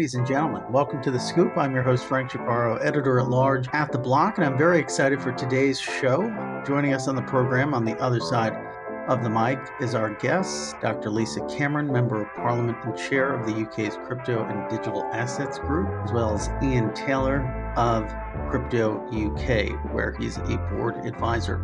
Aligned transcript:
Ladies 0.00 0.14
and 0.14 0.26
gentlemen, 0.26 0.62
welcome 0.72 1.02
to 1.02 1.10
The 1.10 1.20
Scoop. 1.20 1.58
I'm 1.58 1.74
your 1.74 1.82
host, 1.82 2.06
Frank 2.06 2.30
Chaparro, 2.30 2.82
editor 2.82 3.20
at 3.20 3.28
large 3.28 3.68
at 3.74 3.92
The 3.92 3.98
Block, 3.98 4.38
and 4.38 4.46
I'm 4.46 4.56
very 4.56 4.78
excited 4.78 5.20
for 5.20 5.30
today's 5.30 5.78
show. 5.78 6.22
Joining 6.66 6.94
us 6.94 7.06
on 7.06 7.16
the 7.16 7.22
program 7.22 7.74
on 7.74 7.84
the 7.84 7.94
other 8.00 8.18
side 8.18 8.54
of 9.08 9.22
the 9.22 9.28
mic 9.28 9.58
is 9.78 9.94
our 9.94 10.14
guest, 10.14 10.80
Dr. 10.80 11.10
Lisa 11.10 11.44
Cameron, 11.48 11.92
Member 11.92 12.22
of 12.22 12.34
Parliament 12.34 12.78
and 12.82 12.96
Chair 12.96 13.34
of 13.34 13.44
the 13.44 13.52
UK's 13.52 13.98
Crypto 14.06 14.42
and 14.42 14.70
Digital 14.70 15.04
Assets 15.12 15.58
Group, 15.58 15.90
as 16.02 16.12
well 16.14 16.32
as 16.32 16.48
Ian 16.62 16.94
Taylor 16.94 17.42
of 17.76 18.10
Crypto 18.48 19.06
UK, 19.08 19.92
where 19.92 20.16
he's 20.18 20.38
a 20.38 20.56
board 20.72 20.96
advisor. 21.04 21.58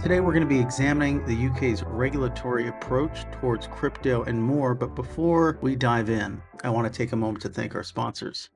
Today, 0.00 0.20
we're 0.20 0.32
going 0.32 0.42
to 0.42 0.46
be 0.46 0.60
examining 0.60 1.26
the 1.26 1.48
UK's 1.48 1.82
regulatory 1.82 2.68
approach 2.68 3.24
towards 3.32 3.66
crypto 3.66 4.22
and 4.22 4.40
more. 4.40 4.72
But 4.72 4.94
before 4.94 5.58
we 5.60 5.74
dive 5.74 6.08
in, 6.08 6.40
I 6.62 6.70
want 6.70 6.90
to 6.90 6.96
take 6.96 7.10
a 7.10 7.16
moment 7.16 7.42
to 7.42 7.48
thank 7.48 7.74
our 7.74 7.82
sponsors. 7.82 8.48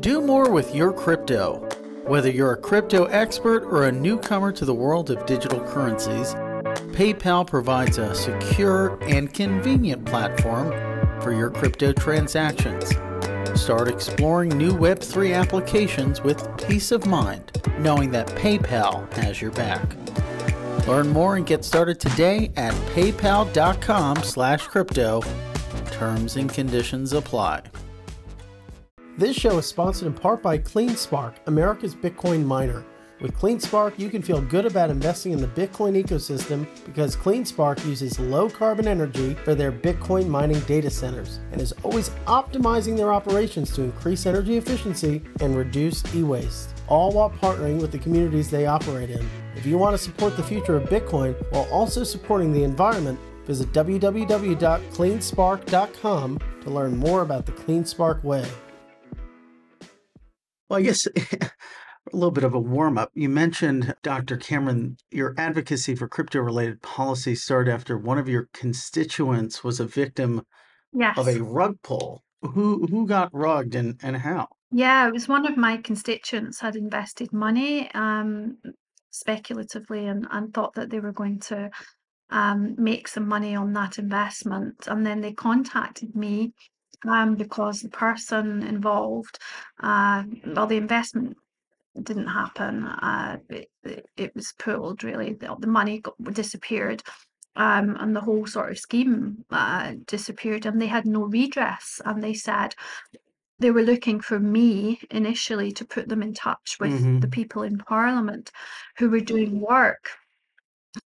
Do 0.00 0.22
more 0.22 0.50
with 0.50 0.74
your 0.74 0.90
crypto. 0.90 1.68
Whether 2.06 2.30
you're 2.30 2.52
a 2.52 2.56
crypto 2.56 3.04
expert 3.04 3.62
or 3.64 3.84
a 3.84 3.92
newcomer 3.92 4.52
to 4.52 4.64
the 4.64 4.74
world 4.74 5.10
of 5.10 5.26
digital 5.26 5.60
currencies, 5.60 6.34
PayPal 6.94 7.46
provides 7.46 7.98
a 7.98 8.14
secure 8.14 8.98
and 9.02 9.32
convenient 9.34 10.06
platform 10.06 10.70
for 11.20 11.34
your 11.34 11.50
crypto 11.50 11.92
transactions. 11.92 12.90
Start 13.54 13.88
exploring 13.88 14.56
new 14.56 14.72
Web3 14.72 15.34
applications 15.34 16.22
with 16.22 16.46
peace 16.66 16.92
of 16.92 17.06
mind, 17.06 17.52
knowing 17.78 18.10
that 18.10 18.26
PayPal 18.28 19.12
has 19.14 19.42
your 19.42 19.50
back. 19.52 19.96
Learn 20.86 21.08
more 21.08 21.36
and 21.36 21.46
get 21.46 21.64
started 21.64 21.98
today 22.00 22.50
at 22.56 22.74
paypal.com/crypto. 22.94 25.22
Terms 25.90 26.36
and 26.36 26.52
conditions 26.52 27.12
apply. 27.12 27.62
This 29.18 29.36
show 29.36 29.58
is 29.58 29.66
sponsored 29.66 30.06
in 30.06 30.14
part 30.14 30.42
by 30.42 30.56
CleanSpark, 30.56 31.34
America's 31.46 31.94
Bitcoin 31.94 32.42
miner. 32.44 32.86
With 33.20 33.36
CleanSpark, 33.36 33.98
you 33.98 34.08
can 34.08 34.22
feel 34.22 34.40
good 34.40 34.64
about 34.64 34.88
investing 34.88 35.32
in 35.32 35.42
the 35.42 35.46
Bitcoin 35.46 36.02
ecosystem 36.02 36.66
because 36.86 37.14
CleanSpark 37.14 37.84
uses 37.84 38.18
low 38.18 38.48
carbon 38.48 38.88
energy 38.88 39.34
for 39.44 39.54
their 39.54 39.70
Bitcoin 39.70 40.26
mining 40.26 40.60
data 40.60 40.88
centers 40.88 41.38
and 41.52 41.60
is 41.60 41.74
always 41.82 42.08
optimizing 42.26 42.96
their 42.96 43.12
operations 43.12 43.74
to 43.74 43.82
increase 43.82 44.24
energy 44.24 44.56
efficiency 44.56 45.20
and 45.40 45.54
reduce 45.54 46.02
e 46.14 46.22
waste, 46.22 46.70
all 46.88 47.12
while 47.12 47.28
partnering 47.28 47.78
with 47.78 47.92
the 47.92 47.98
communities 47.98 48.50
they 48.50 48.64
operate 48.64 49.10
in. 49.10 49.28
If 49.54 49.66
you 49.66 49.76
want 49.76 49.94
to 49.94 50.02
support 50.02 50.38
the 50.38 50.42
future 50.42 50.76
of 50.76 50.88
Bitcoin 50.88 51.34
while 51.52 51.68
also 51.70 52.04
supporting 52.04 52.52
the 52.52 52.64
environment, 52.64 53.20
visit 53.44 53.70
www.cleanspark.com 53.72 56.38
to 56.62 56.70
learn 56.70 56.96
more 56.96 57.20
about 57.20 57.44
the 57.44 57.52
CleanSpark 57.52 58.24
way. 58.24 58.46
Well, 60.70 60.78
I 60.78 60.82
guess 60.82 61.06
a 62.12 62.16
little 62.16 62.30
bit 62.30 62.44
of 62.44 62.54
a 62.54 62.60
warm 62.60 62.98
up. 62.98 63.10
You 63.14 63.28
mentioned, 63.28 63.94
Dr. 64.02 64.36
Cameron, 64.36 64.96
your 65.10 65.34
advocacy 65.36 65.94
for 65.94 66.08
crypto 66.08 66.40
related 66.40 66.82
policy 66.82 67.34
started 67.34 67.72
after 67.72 67.96
one 67.96 68.18
of 68.18 68.28
your 68.28 68.48
constituents 68.52 69.62
was 69.64 69.80
a 69.80 69.86
victim 69.86 70.46
yes. 70.92 71.16
of 71.18 71.28
a 71.28 71.42
rug 71.42 71.78
pull. 71.82 72.22
Who 72.42 72.86
who 72.86 73.06
got 73.06 73.28
rugged 73.34 73.74
and, 73.74 74.00
and 74.02 74.16
how? 74.16 74.48
Yeah, 74.72 75.06
it 75.06 75.12
was 75.12 75.28
one 75.28 75.46
of 75.46 75.58
my 75.58 75.76
constituents 75.76 76.60
had 76.60 76.74
invested 76.74 77.32
money 77.32 77.90
um, 77.92 78.56
speculatively 79.10 80.06
and, 80.06 80.26
and 80.30 80.54
thought 80.54 80.74
that 80.74 80.88
they 80.88 81.00
were 81.00 81.12
going 81.12 81.40
to 81.40 81.70
um, 82.30 82.76
make 82.78 83.08
some 83.08 83.28
money 83.28 83.54
on 83.54 83.72
that 83.74 83.98
investment. 83.98 84.86
And 84.86 85.04
then 85.04 85.20
they 85.20 85.32
contacted 85.32 86.14
me 86.16 86.54
um, 87.06 87.34
because 87.34 87.80
the 87.80 87.88
person 87.88 88.62
involved, 88.62 89.38
uh, 89.82 90.22
well, 90.46 90.66
the 90.66 90.76
investment 90.76 91.36
didn't 92.02 92.28
happen. 92.28 92.84
Uh, 92.84 93.38
it, 93.48 93.68
it, 94.16 94.34
was 94.34 94.52
pulled 94.58 95.04
really. 95.04 95.34
The, 95.34 95.54
the 95.58 95.66
money 95.66 96.00
got, 96.00 96.14
disappeared. 96.32 97.02
Um, 97.56 97.96
and 97.98 98.14
the 98.14 98.20
whole 98.20 98.46
sort 98.46 98.70
of 98.70 98.78
scheme 98.78 99.44
uh, 99.50 99.94
disappeared, 100.06 100.66
and 100.66 100.80
they 100.80 100.86
had 100.86 101.04
no 101.04 101.24
redress. 101.24 102.00
And 102.04 102.22
they 102.22 102.32
said 102.32 102.74
they 103.58 103.70
were 103.70 103.82
looking 103.82 104.20
for 104.20 104.38
me 104.38 105.00
initially 105.10 105.72
to 105.72 105.84
put 105.84 106.08
them 106.08 106.22
in 106.22 106.32
touch 106.32 106.76
with 106.80 106.92
mm-hmm. 106.92 107.20
the 107.20 107.28
people 107.28 107.62
in 107.62 107.78
Parliament 107.78 108.50
who 108.98 109.10
were 109.10 109.20
doing 109.20 109.60
work 109.60 110.10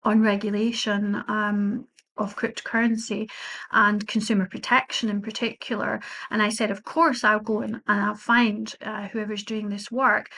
on 0.04 0.22
regulation 0.22 1.24
um, 1.28 1.88
of 2.18 2.36
cryptocurrency 2.36 3.30
and 3.72 4.08
consumer 4.08 4.46
protection 4.46 5.10
in 5.10 5.22
particular. 5.22 6.00
And 6.30 6.42
I 6.42 6.50
said, 6.50 6.72
of 6.72 6.84
course, 6.84 7.24
I'll 7.24 7.40
go 7.40 7.62
and, 7.62 7.82
and 7.88 8.02
I'll 8.02 8.16
find 8.16 8.74
uh, 8.82 9.08
whoever's 9.08 9.44
doing 9.44 9.70
this 9.70 9.92
work 9.92 10.30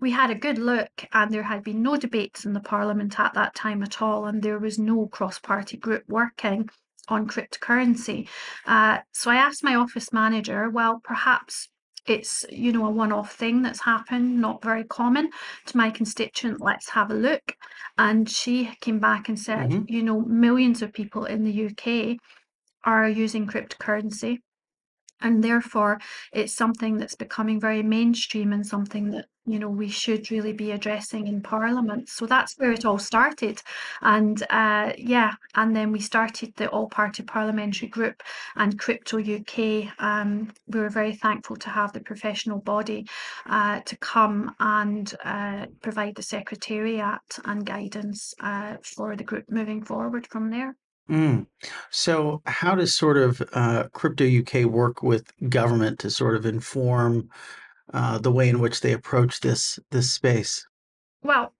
we 0.00 0.10
had 0.10 0.30
a 0.30 0.34
good 0.34 0.58
look 0.58 1.04
and 1.12 1.30
there 1.30 1.42
had 1.42 1.62
been 1.62 1.82
no 1.82 1.96
debates 1.96 2.44
in 2.44 2.52
the 2.52 2.60
parliament 2.60 3.20
at 3.20 3.34
that 3.34 3.54
time 3.54 3.82
at 3.82 4.00
all 4.00 4.26
and 4.26 4.42
there 4.42 4.58
was 4.58 4.78
no 4.78 5.06
cross-party 5.06 5.76
group 5.76 6.04
working 6.08 6.68
on 7.08 7.26
cryptocurrency. 7.26 8.28
Uh, 8.66 8.98
so 9.12 9.30
i 9.30 9.36
asked 9.36 9.64
my 9.64 9.74
office 9.74 10.12
manager 10.12 10.70
well 10.70 11.00
perhaps 11.04 11.68
it's 12.06 12.46
you 12.50 12.72
know 12.72 12.86
a 12.86 12.90
one-off 12.90 13.34
thing 13.34 13.62
that's 13.62 13.82
happened 13.82 14.40
not 14.40 14.62
very 14.62 14.84
common 14.84 15.28
to 15.66 15.76
my 15.76 15.90
constituent 15.90 16.60
let's 16.60 16.88
have 16.90 17.10
a 17.10 17.14
look. 17.14 17.54
And 17.98 18.28
she 18.30 18.70
came 18.80 18.98
back 18.98 19.28
and 19.28 19.38
said 19.38 19.70
mm-hmm. 19.70 19.84
you 19.86 20.02
know 20.02 20.20
millions 20.20 20.82
of 20.82 20.92
people 20.92 21.24
in 21.26 21.44
the 21.44 21.66
uk 21.66 22.16
are 22.84 23.08
using 23.08 23.46
cryptocurrency 23.46 24.38
and 25.20 25.42
therefore 25.42 26.00
it's 26.32 26.52
something 26.52 26.98
that's 26.98 27.14
becoming 27.14 27.60
very 27.60 27.82
mainstream 27.82 28.52
and 28.52 28.66
something 28.66 29.10
that 29.10 29.26
you 29.46 29.58
know 29.58 29.68
we 29.68 29.88
should 29.88 30.30
really 30.30 30.52
be 30.52 30.70
addressing 30.70 31.26
in 31.26 31.40
parliament. 31.40 32.08
So 32.08 32.26
that's 32.26 32.54
where 32.58 32.72
it 32.72 32.84
all 32.84 32.98
started. 32.98 33.62
And 34.02 34.42
uh, 34.50 34.92
yeah 34.96 35.34
and 35.54 35.74
then 35.74 35.92
we 35.92 36.00
started 36.00 36.54
the 36.56 36.68
all 36.68 36.88
party 36.88 37.22
parliamentary 37.22 37.88
group 37.88 38.22
and 38.56 38.78
crypto 38.78 39.18
uk 39.18 39.58
um, 39.98 40.52
we 40.68 40.80
were 40.80 40.88
very 40.88 41.14
thankful 41.14 41.56
to 41.56 41.70
have 41.70 41.92
the 41.92 42.00
professional 42.00 42.58
body 42.58 43.06
uh, 43.46 43.80
to 43.80 43.96
come 43.96 44.54
and 44.60 45.14
uh, 45.24 45.66
provide 45.82 46.14
the 46.14 46.22
secretariat 46.22 47.38
and 47.44 47.66
guidance 47.66 48.34
uh, 48.40 48.76
for 48.82 49.16
the 49.16 49.24
group 49.24 49.44
moving 49.50 49.82
forward 49.82 50.26
from 50.26 50.50
there 50.50 50.76
Mm. 51.10 51.46
So, 51.90 52.40
how 52.46 52.76
does 52.76 52.96
sort 52.96 53.16
of 53.16 53.42
uh, 53.52 53.88
Crypto 53.92 54.24
UK 54.24 54.70
work 54.70 55.02
with 55.02 55.32
government 55.48 55.98
to 56.00 56.10
sort 56.10 56.36
of 56.36 56.46
inform 56.46 57.28
uh, 57.92 58.18
the 58.18 58.30
way 58.30 58.48
in 58.48 58.60
which 58.60 58.80
they 58.80 58.92
approach 58.92 59.40
this 59.40 59.80
this 59.90 60.12
space? 60.12 60.64
Well, 61.22 61.52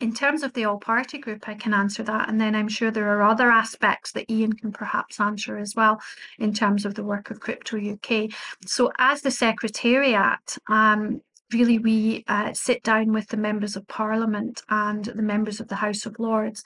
in 0.00 0.14
terms 0.14 0.44
of 0.44 0.52
the 0.52 0.64
all 0.64 0.78
party 0.78 1.18
group, 1.18 1.48
I 1.48 1.54
can 1.54 1.74
answer 1.74 2.04
that. 2.04 2.28
And 2.28 2.40
then 2.40 2.54
I'm 2.54 2.68
sure 2.68 2.92
there 2.92 3.08
are 3.18 3.22
other 3.22 3.50
aspects 3.50 4.12
that 4.12 4.30
Ian 4.30 4.52
can 4.52 4.70
perhaps 4.70 5.18
answer 5.18 5.58
as 5.58 5.74
well 5.74 6.00
in 6.38 6.54
terms 6.54 6.86
of 6.86 6.94
the 6.94 7.02
work 7.02 7.30
of 7.30 7.40
Crypto 7.40 7.78
UK. 7.78 8.30
So, 8.64 8.92
as 8.98 9.22
the 9.22 9.32
Secretariat, 9.32 10.56
um, 10.68 11.20
really 11.52 11.78
we 11.78 12.24
uh, 12.28 12.52
sit 12.52 12.82
down 12.82 13.12
with 13.12 13.28
the 13.28 13.36
members 13.36 13.76
of 13.76 13.86
parliament 13.88 14.62
and 14.68 15.06
the 15.06 15.22
members 15.22 15.60
of 15.60 15.68
the 15.68 15.76
house 15.76 16.04
of 16.04 16.18
lords 16.18 16.62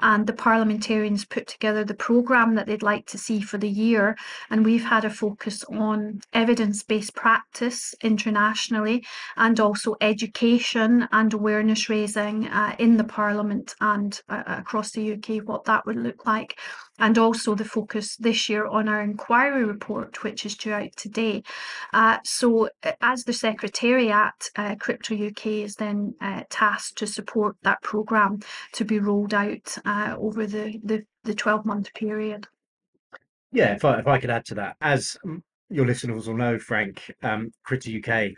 and 0.00 0.26
the 0.26 0.32
parliamentarians 0.32 1.24
put 1.24 1.46
together 1.46 1.84
the 1.84 1.94
programme 1.94 2.54
that 2.54 2.66
they'd 2.66 2.82
like 2.82 3.06
to 3.06 3.18
see 3.18 3.40
for 3.40 3.58
the 3.58 3.68
year 3.68 4.16
and 4.50 4.64
we've 4.64 4.84
had 4.84 5.04
a 5.04 5.10
focus 5.10 5.64
on 5.64 6.20
evidence-based 6.32 7.14
practice 7.14 7.94
internationally 8.02 9.04
and 9.36 9.60
also 9.60 9.94
education 10.00 11.08
and 11.12 11.32
awareness 11.32 11.88
raising 11.88 12.48
uh, 12.48 12.74
in 12.78 12.96
the 12.96 13.04
parliament 13.04 13.74
and 13.80 14.20
uh, 14.28 14.42
across 14.46 14.90
the 14.92 15.12
uk 15.12 15.46
what 15.46 15.64
that 15.64 15.86
would 15.86 15.96
look 15.96 16.26
like 16.26 16.58
and 16.98 17.18
also 17.18 17.54
the 17.54 17.64
focus 17.64 18.16
this 18.16 18.48
year 18.48 18.66
on 18.66 18.88
our 18.88 19.02
inquiry 19.02 19.64
report, 19.64 20.22
which 20.22 20.46
is 20.46 20.56
due 20.56 20.72
out 20.72 20.94
today. 20.96 21.42
Uh, 21.92 22.18
so, 22.24 22.68
uh, 22.82 22.92
as 23.00 23.24
the 23.24 23.32
Secretariat, 23.32 24.50
uh, 24.56 24.76
Crypto 24.76 25.14
UK 25.14 25.46
is 25.46 25.76
then 25.76 26.14
uh, 26.20 26.42
tasked 26.50 26.98
to 26.98 27.06
support 27.06 27.56
that 27.62 27.82
programme 27.82 28.40
to 28.72 28.84
be 28.84 28.98
rolled 28.98 29.34
out 29.34 29.76
uh, 29.84 30.14
over 30.18 30.46
the, 30.46 30.80
the, 30.84 31.04
the 31.24 31.34
12 31.34 31.64
month 31.64 31.92
period. 31.94 32.46
Yeah, 33.52 33.74
if 33.74 33.84
I, 33.84 34.00
if 34.00 34.06
I 34.06 34.18
could 34.18 34.30
add 34.30 34.44
to 34.46 34.54
that, 34.56 34.76
as 34.80 35.16
your 35.70 35.86
listeners 35.86 36.26
will 36.26 36.36
know, 36.36 36.58
Frank, 36.58 37.14
um, 37.22 37.52
Crypto 37.64 37.90
UK 37.90 38.32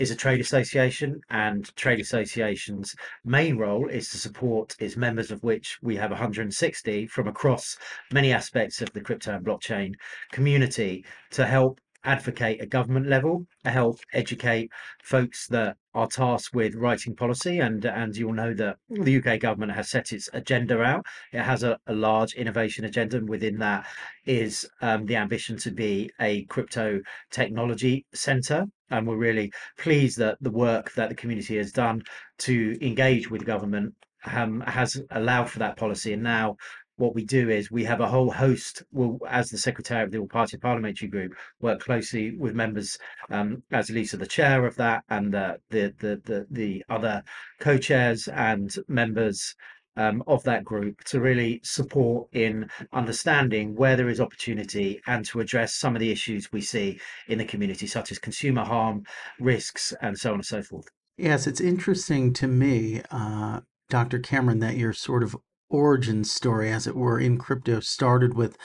is 0.00 0.10
a 0.10 0.16
trade 0.16 0.40
association, 0.40 1.20
and 1.28 1.76
trade 1.76 2.00
associations' 2.00 2.96
main 3.22 3.58
role 3.58 3.86
is 3.86 4.08
to 4.08 4.16
support 4.16 4.74
its 4.80 4.96
members, 4.96 5.30
of 5.30 5.42
which 5.42 5.78
we 5.82 5.94
have 5.96 6.10
160 6.10 7.06
from 7.06 7.28
across 7.28 7.76
many 8.10 8.32
aspects 8.32 8.80
of 8.80 8.90
the 8.94 9.02
crypto 9.02 9.34
and 9.34 9.44
blockchain 9.44 9.92
community, 10.32 11.04
to 11.30 11.44
help 11.44 11.80
advocate 12.02 12.62
at 12.62 12.70
government 12.70 13.08
level, 13.08 13.46
help 13.66 14.00
educate 14.14 14.70
folks 15.02 15.46
that 15.48 15.76
are 15.92 16.06
tasked 16.06 16.54
with 16.54 16.74
writing 16.74 17.14
policy. 17.14 17.58
And 17.58 17.84
and 17.84 18.16
you'll 18.16 18.32
know 18.32 18.54
that 18.54 18.78
the 18.88 19.18
UK 19.18 19.38
government 19.38 19.72
has 19.72 19.90
set 19.90 20.12
its 20.12 20.30
agenda 20.32 20.80
out. 20.80 21.04
It 21.30 21.42
has 21.42 21.62
a, 21.62 21.78
a 21.86 21.92
large 21.92 22.32
innovation 22.32 22.86
agenda, 22.86 23.18
and 23.18 23.28
within 23.28 23.58
that 23.58 23.86
is 24.24 24.66
um, 24.80 25.04
the 25.04 25.16
ambition 25.16 25.58
to 25.58 25.70
be 25.70 26.10
a 26.18 26.44
crypto 26.46 27.00
technology 27.30 28.06
centre. 28.14 28.64
And 28.90 29.06
we're 29.06 29.16
really 29.16 29.52
pleased 29.78 30.18
that 30.18 30.38
the 30.40 30.50
work 30.50 30.92
that 30.94 31.08
the 31.08 31.14
community 31.14 31.56
has 31.56 31.72
done 31.72 32.02
to 32.38 32.76
engage 32.80 33.30
with 33.30 33.44
government 33.44 33.94
um, 34.24 34.60
has 34.62 35.00
allowed 35.10 35.50
for 35.50 35.60
that 35.60 35.76
policy. 35.76 36.12
And 36.12 36.22
now 36.22 36.56
what 37.00 37.14
we 37.14 37.24
do 37.24 37.48
is 37.48 37.70
we 37.70 37.84
have 37.84 38.00
a 38.00 38.06
whole 38.06 38.30
host 38.30 38.82
will 38.92 39.18
as 39.26 39.48
the 39.48 39.56
secretary 39.56 40.04
of 40.04 40.10
the 40.10 40.18
all 40.18 40.28
party 40.28 40.58
parliamentary 40.58 41.08
group 41.08 41.32
work 41.60 41.80
closely 41.80 42.36
with 42.36 42.54
members 42.54 42.98
um, 43.30 43.62
as 43.72 43.88
lisa 43.88 44.18
the 44.18 44.26
chair 44.26 44.66
of 44.66 44.76
that 44.76 45.02
and 45.08 45.32
the 45.32 45.58
the 45.70 45.94
the 45.98 46.20
the, 46.26 46.46
the 46.50 46.84
other 46.90 47.22
co-chairs 47.58 48.28
and 48.28 48.76
members 48.86 49.54
um, 49.96 50.22
of 50.26 50.42
that 50.44 50.64
group 50.64 51.02
to 51.04 51.20
really 51.20 51.60
support 51.62 52.28
in 52.32 52.68
understanding 52.92 53.74
where 53.74 53.96
there 53.96 54.08
is 54.08 54.20
opportunity 54.20 55.00
and 55.06 55.24
to 55.26 55.40
address 55.40 55.74
some 55.74 55.96
of 55.96 56.00
the 56.00 56.10
issues 56.10 56.52
we 56.52 56.60
see 56.60 56.98
in 57.28 57.38
the 57.38 57.44
community 57.44 57.86
such 57.86 58.10
as 58.10 58.18
consumer 58.18 58.64
harm 58.64 59.04
risks 59.38 59.92
and 60.00 60.18
so 60.18 60.30
on 60.30 60.36
and 60.36 60.46
so 60.46 60.62
forth 60.62 60.86
yes 61.16 61.46
it's 61.46 61.60
interesting 61.60 62.32
to 62.32 62.46
me 62.46 63.02
uh, 63.10 63.60
dr 63.88 64.18
cameron 64.20 64.60
that 64.60 64.76
you're 64.76 64.92
sort 64.92 65.22
of 65.22 65.36
origin 65.70 66.24
story, 66.24 66.70
as 66.70 66.86
it 66.86 66.96
were, 66.96 67.18
in 67.18 67.38
crypto 67.38 67.80
started 67.80 68.34
with 68.34 68.58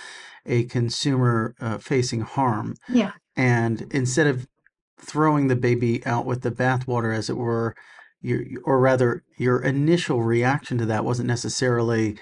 a 0.46 0.66
consumer 0.66 1.56
uh, 1.62 1.78
facing 1.78 2.22
harm. 2.22 2.76
Yeah. 2.90 3.12
And 3.36 3.88
instead 3.92 4.28
of 4.28 4.48
throwing 5.00 5.48
the 5.48 5.56
baby 5.56 6.06
out 6.06 6.26
with 6.26 6.42
the 6.42 6.52
bathwater, 6.52 7.16
as 7.16 7.30
it 7.30 7.38
were, 7.38 7.76
your, 8.26 8.44
or 8.64 8.80
rather, 8.80 9.24
your 9.38 9.62
initial 9.62 10.24
reaction 10.24 10.78
to 10.80 10.86
that 10.86 11.06
wasn't 11.06 11.28
necessarily 11.28 12.18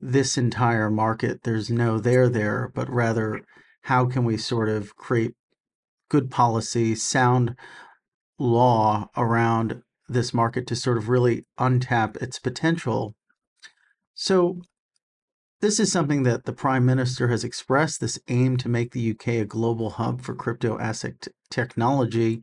this 0.00 0.38
entire 0.38 0.90
market, 0.90 1.42
there's 1.42 1.70
no 1.70 1.98
there 1.98 2.28
there, 2.28 2.70
but 2.74 2.88
rather, 2.88 3.40
how 3.82 4.06
can 4.06 4.24
we 4.24 4.36
sort 4.36 4.68
of 4.68 4.96
create 4.96 5.34
good 6.08 6.30
policy, 6.30 6.94
sound 6.94 7.56
law 8.38 9.08
around 9.16 9.82
this 10.08 10.32
market 10.32 10.66
to 10.66 10.76
sort 10.76 10.96
of 10.96 11.08
really 11.08 11.44
untap 11.58 12.16
its 12.22 12.38
potential 12.38 13.14
so, 14.22 14.60
this 15.62 15.80
is 15.80 15.90
something 15.90 16.24
that 16.24 16.44
the 16.44 16.52
Prime 16.52 16.84
Minister 16.84 17.28
has 17.28 17.42
expressed 17.42 17.98
this 17.98 18.18
aim 18.28 18.58
to 18.58 18.68
make 18.68 18.92
the 18.92 19.12
UK 19.12 19.28
a 19.28 19.44
global 19.46 19.88
hub 19.88 20.20
for 20.20 20.34
crypto 20.34 20.78
asset 20.78 21.28
technology. 21.50 22.42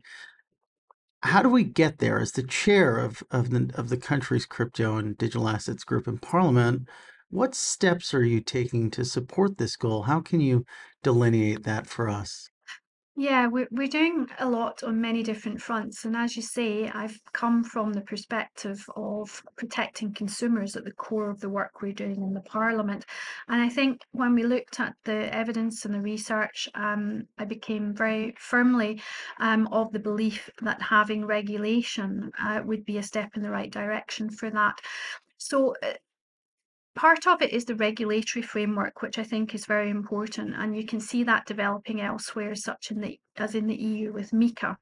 How 1.22 1.42
do 1.42 1.48
we 1.48 1.64
get 1.64 1.98
there? 1.98 2.20
As 2.20 2.32
the 2.32 2.42
chair 2.42 2.98
of, 2.98 3.22
of, 3.30 3.50
the, 3.50 3.70
of 3.74 3.88
the 3.88 3.96
country's 3.96 4.46
crypto 4.46 4.96
and 4.96 5.18
digital 5.18 5.48
assets 5.48 5.84
group 5.84 6.06
in 6.06 6.18
Parliament, 6.18 6.88
what 7.28 7.54
steps 7.54 8.14
are 8.14 8.24
you 8.24 8.40
taking 8.40 8.90
to 8.92 9.04
support 9.04 9.58
this 9.58 9.76
goal? 9.76 10.02
How 10.02 10.20
can 10.20 10.40
you 10.40 10.64
delineate 11.02 11.64
that 11.64 11.86
for 11.86 12.08
us? 12.08 12.50
Yeah, 13.20 13.48
we're, 13.48 13.66
we're 13.72 13.88
doing 13.88 14.28
a 14.38 14.48
lot 14.48 14.84
on 14.84 15.00
many 15.00 15.24
different 15.24 15.60
fronts. 15.60 16.04
And 16.04 16.14
as 16.14 16.36
you 16.36 16.42
say, 16.42 16.88
I've 16.88 17.18
come 17.32 17.64
from 17.64 17.92
the 17.92 18.00
perspective 18.00 18.88
of 18.94 19.42
protecting 19.56 20.14
consumers 20.14 20.76
at 20.76 20.84
the 20.84 20.92
core 20.92 21.28
of 21.28 21.40
the 21.40 21.48
work 21.48 21.82
we're 21.82 21.92
doing 21.92 22.22
in 22.22 22.32
the 22.32 22.42
Parliament. 22.42 23.04
And 23.48 23.60
I 23.60 23.70
think 23.70 24.02
when 24.12 24.36
we 24.36 24.44
looked 24.44 24.78
at 24.78 24.94
the 25.02 25.34
evidence 25.34 25.84
and 25.84 25.92
the 25.92 26.00
research, 26.00 26.68
um, 26.76 27.24
I 27.38 27.44
became 27.44 27.92
very 27.92 28.36
firmly 28.38 29.02
um, 29.40 29.66
of 29.72 29.90
the 29.90 29.98
belief 29.98 30.48
that 30.62 30.80
having 30.80 31.26
regulation 31.26 32.30
uh, 32.40 32.62
would 32.64 32.84
be 32.84 32.98
a 32.98 33.02
step 33.02 33.30
in 33.34 33.42
the 33.42 33.50
right 33.50 33.72
direction 33.72 34.30
for 34.30 34.48
that. 34.50 34.78
So, 35.38 35.74
uh, 35.82 35.94
part 36.98 37.28
of 37.28 37.40
it 37.40 37.52
is 37.52 37.64
the 37.64 37.76
regulatory 37.76 38.42
framework, 38.42 39.02
which 39.02 39.18
I 39.18 39.22
think 39.22 39.54
is 39.54 39.66
very 39.66 39.88
important, 39.88 40.54
and 40.56 40.76
you 40.76 40.84
can 40.84 41.00
see 41.00 41.22
that 41.24 41.46
developing 41.46 42.00
elsewhere, 42.00 42.56
such 42.56 42.90
in 42.90 43.00
the 43.00 43.20
as 43.36 43.54
in 43.54 43.68
the 43.68 43.76
EU 43.76 44.12
with 44.12 44.32
MiCA 44.32 44.76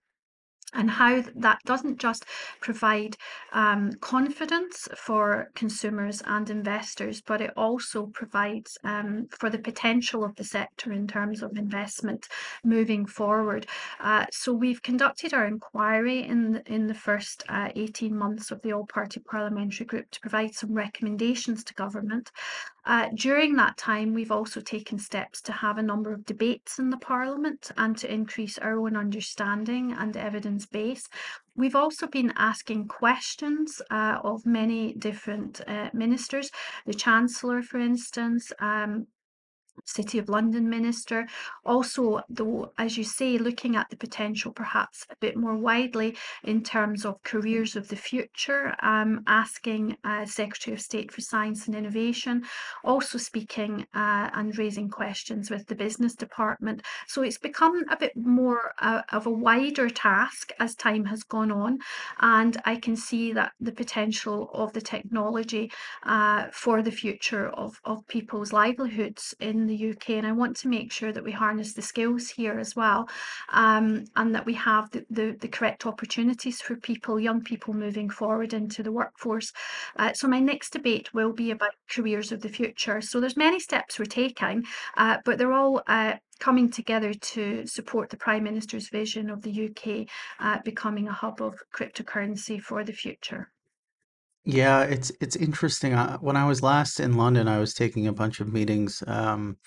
and 0.76 0.90
how 0.90 1.22
that 1.34 1.58
doesn't 1.64 1.98
just 1.98 2.24
provide 2.60 3.16
um, 3.52 3.92
confidence 4.00 4.88
for 4.96 5.50
consumers 5.54 6.22
and 6.26 6.50
investors, 6.50 7.20
but 7.20 7.40
it 7.40 7.52
also 7.56 8.06
provides 8.06 8.78
um, 8.84 9.26
for 9.30 9.50
the 9.50 9.58
potential 9.58 10.24
of 10.24 10.36
the 10.36 10.44
sector 10.44 10.92
in 10.92 11.06
terms 11.06 11.42
of 11.42 11.56
investment 11.56 12.28
moving 12.64 13.06
forward. 13.06 13.66
Uh, 14.00 14.26
so 14.30 14.52
we've 14.52 14.82
conducted 14.82 15.32
our 15.32 15.46
inquiry 15.46 16.22
in 16.22 16.52
the, 16.52 16.72
in 16.72 16.86
the 16.86 16.94
first 16.94 17.42
uh, 17.48 17.70
18 17.74 18.16
months 18.16 18.50
of 18.50 18.60
the 18.62 18.72
all-party 18.72 19.20
parliamentary 19.20 19.86
group 19.86 20.10
to 20.10 20.20
provide 20.20 20.54
some 20.54 20.74
recommendations 20.74 21.64
to 21.64 21.74
government. 21.74 22.30
Uh, 22.86 23.08
during 23.14 23.56
that 23.56 23.76
time, 23.76 24.14
we've 24.14 24.30
also 24.30 24.60
taken 24.60 24.96
steps 24.96 25.42
to 25.42 25.50
have 25.50 25.76
a 25.76 25.82
number 25.82 26.12
of 26.12 26.24
debates 26.24 26.78
in 26.78 26.88
the 26.88 26.96
Parliament 26.96 27.72
and 27.76 27.98
to 27.98 28.12
increase 28.12 28.58
our 28.58 28.78
own 28.78 28.96
understanding 28.96 29.92
and 29.98 30.16
evidence 30.16 30.66
base. 30.66 31.08
We've 31.56 31.74
also 31.74 32.06
been 32.06 32.32
asking 32.36 32.86
questions 32.86 33.82
uh, 33.90 34.20
of 34.22 34.46
many 34.46 34.94
different 34.94 35.60
uh, 35.66 35.90
ministers, 35.92 36.50
the 36.86 36.94
Chancellor, 36.94 37.60
for 37.60 37.78
instance, 37.78 38.52
um, 38.60 39.08
City 39.84 40.18
of 40.18 40.28
London 40.28 40.68
Minister. 40.68 41.26
Also, 41.64 42.20
though, 42.28 42.72
as 42.78 42.96
you 42.96 43.04
say, 43.04 43.38
looking 43.38 43.76
at 43.76 43.90
the 43.90 43.96
potential 43.96 44.52
perhaps 44.52 45.06
a 45.10 45.16
bit 45.16 45.36
more 45.36 45.56
widely 45.56 46.16
in 46.44 46.62
terms 46.62 47.04
of 47.04 47.22
careers 47.22 47.76
of 47.76 47.88
the 47.88 47.96
future, 47.96 48.74
um, 48.82 49.22
asking 49.26 49.96
uh, 50.04 50.24
Secretary 50.24 50.74
of 50.74 50.80
State 50.80 51.12
for 51.12 51.20
Science 51.20 51.66
and 51.66 51.76
Innovation, 51.76 52.44
also 52.84 53.18
speaking 53.18 53.86
uh, 53.94 54.30
and 54.34 54.56
raising 54.58 54.88
questions 54.88 55.50
with 55.50 55.66
the 55.66 55.74
Business 55.74 56.14
Department. 56.14 56.82
So 57.06 57.22
it's 57.22 57.38
become 57.38 57.84
a 57.90 57.96
bit 57.96 58.16
more 58.16 58.72
uh, 58.80 59.02
of 59.12 59.26
a 59.26 59.30
wider 59.30 59.88
task 59.90 60.52
as 60.58 60.74
time 60.74 61.04
has 61.06 61.22
gone 61.22 61.52
on. 61.52 61.78
And 62.20 62.60
I 62.64 62.76
can 62.76 62.96
see 62.96 63.32
that 63.32 63.52
the 63.60 63.72
potential 63.72 64.50
of 64.52 64.72
the 64.72 64.80
technology 64.80 65.70
uh, 66.04 66.46
for 66.52 66.82
the 66.82 66.90
future 66.90 67.48
of, 67.50 67.80
of 67.84 68.06
people's 68.08 68.52
livelihoods 68.52 69.34
in 69.40 69.65
the 69.66 69.90
UK, 69.90 70.10
and 70.10 70.26
I 70.26 70.32
want 70.32 70.56
to 70.58 70.68
make 70.68 70.92
sure 70.92 71.12
that 71.12 71.24
we 71.24 71.32
harness 71.32 71.72
the 71.72 71.82
skills 71.82 72.28
here 72.30 72.58
as 72.58 72.74
well, 72.76 73.08
um, 73.52 74.04
and 74.16 74.34
that 74.34 74.46
we 74.46 74.54
have 74.54 74.90
the, 74.90 75.04
the, 75.10 75.36
the, 75.40 75.48
correct 75.48 75.86
opportunities 75.86 76.60
for 76.60 76.76
people, 76.76 77.18
young 77.18 77.42
people 77.42 77.74
moving 77.74 78.10
forward 78.10 78.52
into 78.52 78.82
the 78.82 78.92
workforce. 78.92 79.52
Uh, 79.96 80.12
so 80.12 80.28
my 80.28 80.40
next 80.40 80.70
debate 80.70 81.12
will 81.14 81.32
be 81.32 81.50
about 81.50 81.74
careers 81.88 82.32
of 82.32 82.42
the 82.42 82.48
future. 82.48 83.00
So 83.00 83.20
there's 83.20 83.36
many 83.36 83.60
steps 83.60 83.98
we're 83.98 84.06
taking, 84.06 84.64
uh, 84.96 85.18
but 85.24 85.38
they're 85.38 85.52
all 85.52 85.82
uh, 85.86 86.14
coming 86.38 86.70
together 86.70 87.14
to 87.14 87.66
support 87.66 88.10
the 88.10 88.16
Prime 88.16 88.44
Minister's 88.44 88.88
vision 88.88 89.30
of 89.30 89.42
the 89.42 89.70
UK 89.70 90.06
uh, 90.38 90.60
becoming 90.64 91.08
a 91.08 91.12
hub 91.12 91.40
of 91.40 91.62
cryptocurrency 91.74 92.60
for 92.60 92.84
the 92.84 92.92
future. 92.92 93.50
Yeah, 94.46 94.82
it's 94.82 95.10
it's 95.20 95.34
interesting. 95.36 95.92
Uh, 95.94 96.18
when 96.18 96.36
I 96.36 96.46
was 96.46 96.62
last 96.62 97.00
in 97.00 97.14
London, 97.16 97.48
I 97.48 97.58
was 97.58 97.74
taking 97.74 98.06
a 98.06 98.12
bunch 98.12 98.38
of 98.40 98.52
meetings 98.52 99.02
um, 99.08 99.58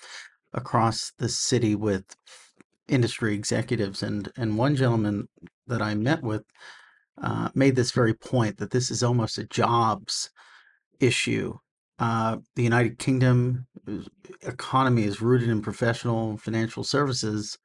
across 0.54 1.12
the 1.18 1.28
city 1.28 1.74
with 1.74 2.04
industry 2.88 3.34
executives, 3.34 4.02
and 4.02 4.30
and 4.36 4.58
one 4.58 4.76
gentleman 4.76 5.28
that 5.66 5.82
I 5.82 5.94
met 5.94 6.22
with 6.22 6.44
uh, 7.22 7.50
made 7.54 7.76
this 7.76 7.92
very 7.92 8.14
point 8.14 8.58
that 8.58 8.70
this 8.70 8.90
is 8.90 9.02
almost 9.02 9.38
a 9.38 9.44
jobs 9.46 10.30
issue. 11.00 11.58
Uh, 11.98 12.38
the 12.56 12.64
United 12.64 12.98
Kingdom 12.98 13.66
economy 14.42 15.04
is 15.04 15.22
rooted 15.22 15.50
in 15.50 15.62
professional 15.62 16.38
financial 16.38 16.84
services, 16.84 17.58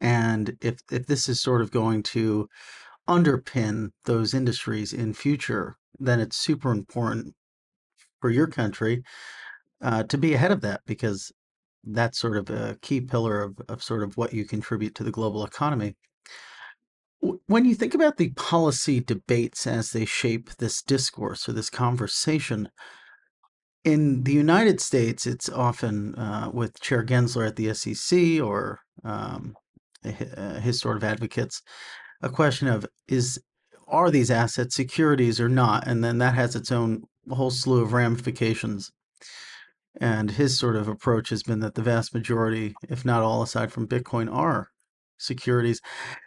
and 0.00 0.56
if 0.62 0.80
if 0.92 1.06
this 1.06 1.28
is 1.28 1.40
sort 1.42 1.62
of 1.62 1.70
going 1.72 2.02
to 2.04 2.48
underpin 3.08 3.90
those 4.06 4.34
industries 4.34 4.92
in 4.94 5.14
future 5.14 5.76
then 5.98 6.20
it's 6.20 6.36
super 6.36 6.70
important 6.70 7.34
for 8.20 8.30
your 8.30 8.46
country 8.46 9.02
uh, 9.82 10.02
to 10.04 10.18
be 10.18 10.34
ahead 10.34 10.52
of 10.52 10.60
that 10.62 10.80
because 10.86 11.32
that's 11.84 12.18
sort 12.18 12.36
of 12.36 12.50
a 12.50 12.78
key 12.80 13.00
pillar 13.00 13.42
of, 13.42 13.58
of 13.68 13.82
sort 13.82 14.02
of 14.02 14.16
what 14.16 14.32
you 14.32 14.44
contribute 14.44 14.94
to 14.94 15.04
the 15.04 15.10
global 15.10 15.44
economy. 15.44 15.94
When 17.46 17.64
you 17.64 17.74
think 17.74 17.94
about 17.94 18.16
the 18.16 18.30
policy 18.30 19.00
debates 19.00 19.66
as 19.66 19.92
they 19.92 20.04
shape 20.04 20.50
this 20.56 20.82
discourse 20.82 21.48
or 21.48 21.52
this 21.52 21.70
conversation, 21.70 22.68
in 23.84 24.22
the 24.22 24.32
United 24.32 24.80
States, 24.80 25.26
it's 25.26 25.48
often 25.48 26.14
uh, 26.14 26.50
with 26.52 26.80
Chair 26.80 27.04
Gensler 27.04 27.46
at 27.46 27.56
the 27.56 27.72
SEC 27.74 28.42
or 28.42 28.80
um, 29.04 29.54
his 30.02 30.80
sort 30.80 30.96
of 30.96 31.04
advocates, 31.04 31.62
a 32.22 32.30
question 32.30 32.68
of 32.68 32.86
is 33.08 33.40
are 33.88 34.10
these 34.10 34.30
assets 34.30 34.74
securities 34.74 35.40
or 35.40 35.48
not? 35.48 35.86
And 35.86 36.02
then 36.02 36.18
that 36.18 36.34
has 36.34 36.56
its 36.56 36.72
own 36.72 37.04
whole 37.30 37.50
slew 37.50 37.82
of 37.82 37.92
ramifications. 37.92 38.90
And 40.00 40.32
his 40.32 40.58
sort 40.58 40.76
of 40.76 40.88
approach 40.88 41.28
has 41.30 41.42
been 41.42 41.60
that 41.60 41.74
the 41.74 41.82
vast 41.82 42.14
majority, 42.14 42.74
if 42.88 43.04
not 43.04 43.22
all 43.22 43.42
aside 43.42 43.72
from 43.72 43.86
Bitcoin, 43.86 44.32
are 44.32 44.68
securities. 45.18 45.80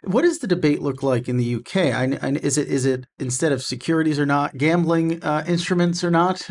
What 0.04 0.22
does 0.22 0.38
the 0.38 0.46
debate 0.46 0.80
look 0.80 1.02
like 1.02 1.28
in 1.28 1.36
the 1.36 1.56
UK? 1.56 1.76
I, 1.76 2.18
I, 2.22 2.30
is 2.42 2.56
it 2.56 2.68
is 2.68 2.86
it 2.86 3.06
instead 3.18 3.52
of 3.52 3.62
securities 3.62 4.18
or 4.18 4.26
not, 4.26 4.56
gambling 4.56 5.22
uh, 5.22 5.44
instruments 5.46 6.02
or 6.02 6.10
not? 6.10 6.48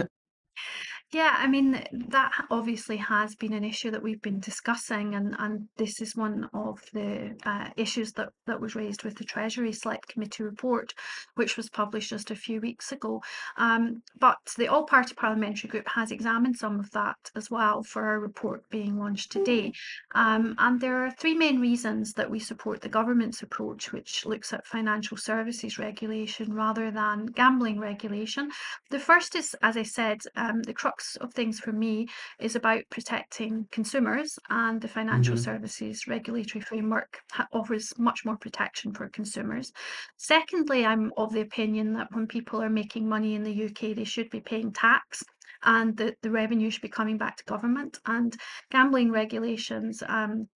Yeah, 1.14 1.36
I 1.38 1.48
mean, 1.48 1.82
that 2.10 2.32
obviously 2.52 2.98
has 2.98 3.34
been 3.34 3.54
an 3.54 3.64
issue 3.64 3.92
that 3.92 4.04
we've 4.04 4.22
been 4.22 4.42
discussing, 4.42 5.16
and, 5.16 5.38
and 5.40 5.70
this 5.78 6.02
is 6.02 6.18
one 6.18 6.50
of 6.54 6.82
the 6.92 7.34
uh, 7.46 7.70
issues 7.78 8.12
that, 8.14 8.28
that 8.46 8.60
was 8.60 8.76
raised 8.76 9.06
with 9.06 9.16
the 9.16 9.24
Treasury 9.24 9.72
Select 9.72 10.10
Committee 10.10 10.44
report, 10.44 10.94
which 11.36 11.56
was 11.56 11.70
published 11.70 12.10
just 12.10 12.30
a 12.30 12.36
few 12.36 12.60
weeks 12.60 12.92
ago. 12.92 13.22
Um, 13.56 14.02
but 14.20 14.36
the 14.58 14.68
All 14.68 14.84
Party 14.84 15.16
Parliamentary 15.16 15.70
Group 15.70 15.88
has 15.88 16.12
examined 16.12 16.58
some 16.58 16.78
of 16.78 16.92
that 16.92 17.16
as 17.38 17.50
well 17.50 17.84
for 17.84 18.06
our 18.06 18.20
report 18.20 18.70
being 18.70 19.00
launched 19.00 19.32
today. 19.32 19.72
Um, 20.14 20.56
and 20.58 20.82
there 20.82 21.06
are 21.06 21.12
three 21.12 21.36
main 21.36 21.62
reasons 21.62 22.12
that 22.14 22.30
we 22.30 22.40
support 22.40 22.82
the 22.82 22.90
government's 22.90 23.42
approach, 23.42 23.94
which 23.94 24.26
looks 24.26 24.52
at 24.52 24.68
financial 24.68 25.16
services 25.16 25.80
regulation 25.80 26.54
rather 26.54 26.92
than 26.92 27.28
gambling 27.28 27.80
regulation. 27.80 28.52
The 28.90 29.00
first 29.00 29.36
is, 29.36 29.56
as 29.62 29.78
I 29.78 29.84
said, 29.84 30.20
um, 30.36 30.64
the 30.64 30.74
crux 30.74 30.97
crux 30.98 31.16
of 31.18 31.34
things 31.34 31.60
for 31.60 31.72
me 31.72 32.08
is 32.40 32.56
about 32.56 32.82
protecting 32.90 33.68
consumers, 33.72 34.38
and 34.50 34.82
the 34.82 34.88
financial 34.88 35.36
mm-hmm. 35.36 35.44
services 35.44 36.08
regulatory 36.08 36.62
framework 36.62 37.20
ha- 37.32 37.48
offers 37.54 37.94
much 37.98 38.26
more 38.26 38.38
protection 38.38 38.94
for 38.94 39.10
consumers. 39.10 39.72
Secondly, 40.18 40.86
I'm 40.86 41.12
of 41.18 41.34
the 41.34 41.42
opinion 41.42 41.94
that 41.94 42.08
when 42.12 42.28
people 42.28 42.62
are 42.62 42.70
making 42.70 43.08
money 43.08 43.36
in 43.36 43.44
the 43.44 43.66
UK, 43.66 43.96
they 43.96 44.04
should 44.04 44.30
be 44.30 44.42
paying 44.42 44.72
tax 44.74 45.24
and 45.64 45.98
the, 45.98 46.16
the 46.22 46.32
revenue 46.32 46.70
should 46.70 46.82
be 46.82 46.90
coming 46.90 47.18
back 47.18 47.38
to 47.38 47.44
government. 47.46 48.00
And 48.06 48.36
gambling 48.72 49.12
regulations 49.12 50.04
um, 50.08 50.48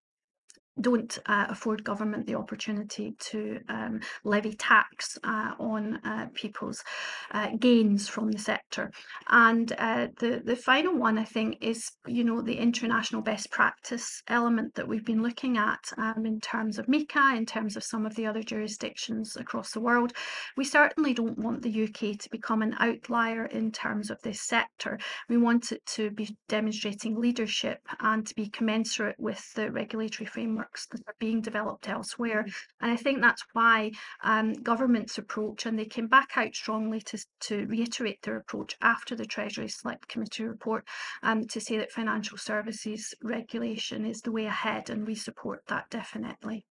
don't 0.80 1.18
uh, 1.26 1.48
afford 1.50 1.84
government 1.84 2.26
the 2.26 2.36
opportunity 2.36 3.14
to 3.20 3.60
um, 3.68 4.00
levy 4.24 4.54
tax 4.54 5.18
uh, 5.24 5.52
on 5.60 5.98
uh, 6.06 6.28
people's 6.34 6.84
uh, 7.32 7.50
gains 7.60 8.08
from 8.08 8.32
the 8.32 8.40
sector. 8.40 8.92
And 9.30 9.72
uh, 9.78 10.08
the 10.20 10.42
the 10.44 10.56
final 10.56 10.98
one, 10.98 11.18
I 11.18 11.26
think, 11.26 11.58
is 11.62 11.92
you 12.08 12.24
know 12.24 12.42
the 12.42 12.58
international 12.58 13.22
best 13.22 13.52
practice 13.52 14.24
element 14.28 14.76
that 14.76 14.88
we've 14.88 15.06
been 15.06 15.22
looking 15.24 15.58
at 15.58 15.92
um, 15.98 16.26
in 16.26 16.40
terms 16.40 16.80
of 16.80 16.88
MiCA, 16.88 17.36
in 17.36 17.46
terms 17.46 17.76
of 17.76 17.84
some 17.84 18.06
of 18.06 18.16
the 18.16 18.26
other 18.26 18.44
jurisdictions 18.44 19.36
across 19.36 19.72
the 19.72 19.82
world. 19.82 20.14
We 20.56 20.64
certainly 20.64 21.14
don't 21.14 21.38
want 21.38 21.62
the 21.62 21.84
UK 21.84 22.18
to 22.20 22.30
become 22.30 22.62
an 22.62 22.76
outlier 22.80 23.46
in 23.46 23.72
terms 23.72 24.10
of 24.10 24.22
this 24.22 24.42
sector. 24.42 25.00
We 25.28 25.38
want 25.38 25.72
it 25.72 25.86
to 25.98 26.12
be 26.12 26.36
demonstrating 26.48 27.20
leadership 27.20 27.80
and 28.00 28.26
to 28.26 28.36
be 28.36 28.50
commensurate 28.50 29.20
with 29.20 29.54
the 29.54 29.72
regulatory 29.72 30.28
framework 30.28 30.61
that 30.92 31.02
are 31.08 31.16
being 31.20 31.42
developed 31.42 31.90
elsewhere. 31.90 32.46
And 32.80 32.92
I 32.92 32.96
think 32.96 33.22
that's 33.22 33.44
why 33.54 33.92
um, 34.24 34.54
government's 34.54 35.18
approach, 35.18 35.66
and 35.66 35.78
they 35.78 35.86
came 35.86 36.08
back 36.08 36.30
out 36.36 36.56
strongly 36.56 37.02
to, 37.02 37.20
to 37.42 37.66
reiterate 37.68 38.22
their 38.22 38.38
approach 38.38 38.76
after 38.82 39.16
the 39.16 39.26
Treasury 39.26 39.68
Select 39.68 40.08
Committee 40.08 40.44
report 40.44 40.86
um, 41.24 41.48
to 41.48 41.60
say 41.60 41.78
that 41.78 41.92
financial 41.92 42.38
services 42.38 43.14
regulation 43.24 44.06
is 44.06 44.22
the 44.22 44.32
way 44.32 44.46
ahead, 44.46 44.90
and 44.90 45.06
we 45.06 45.16
support 45.16 45.62
that 45.68 45.90
definitely. 45.90 46.66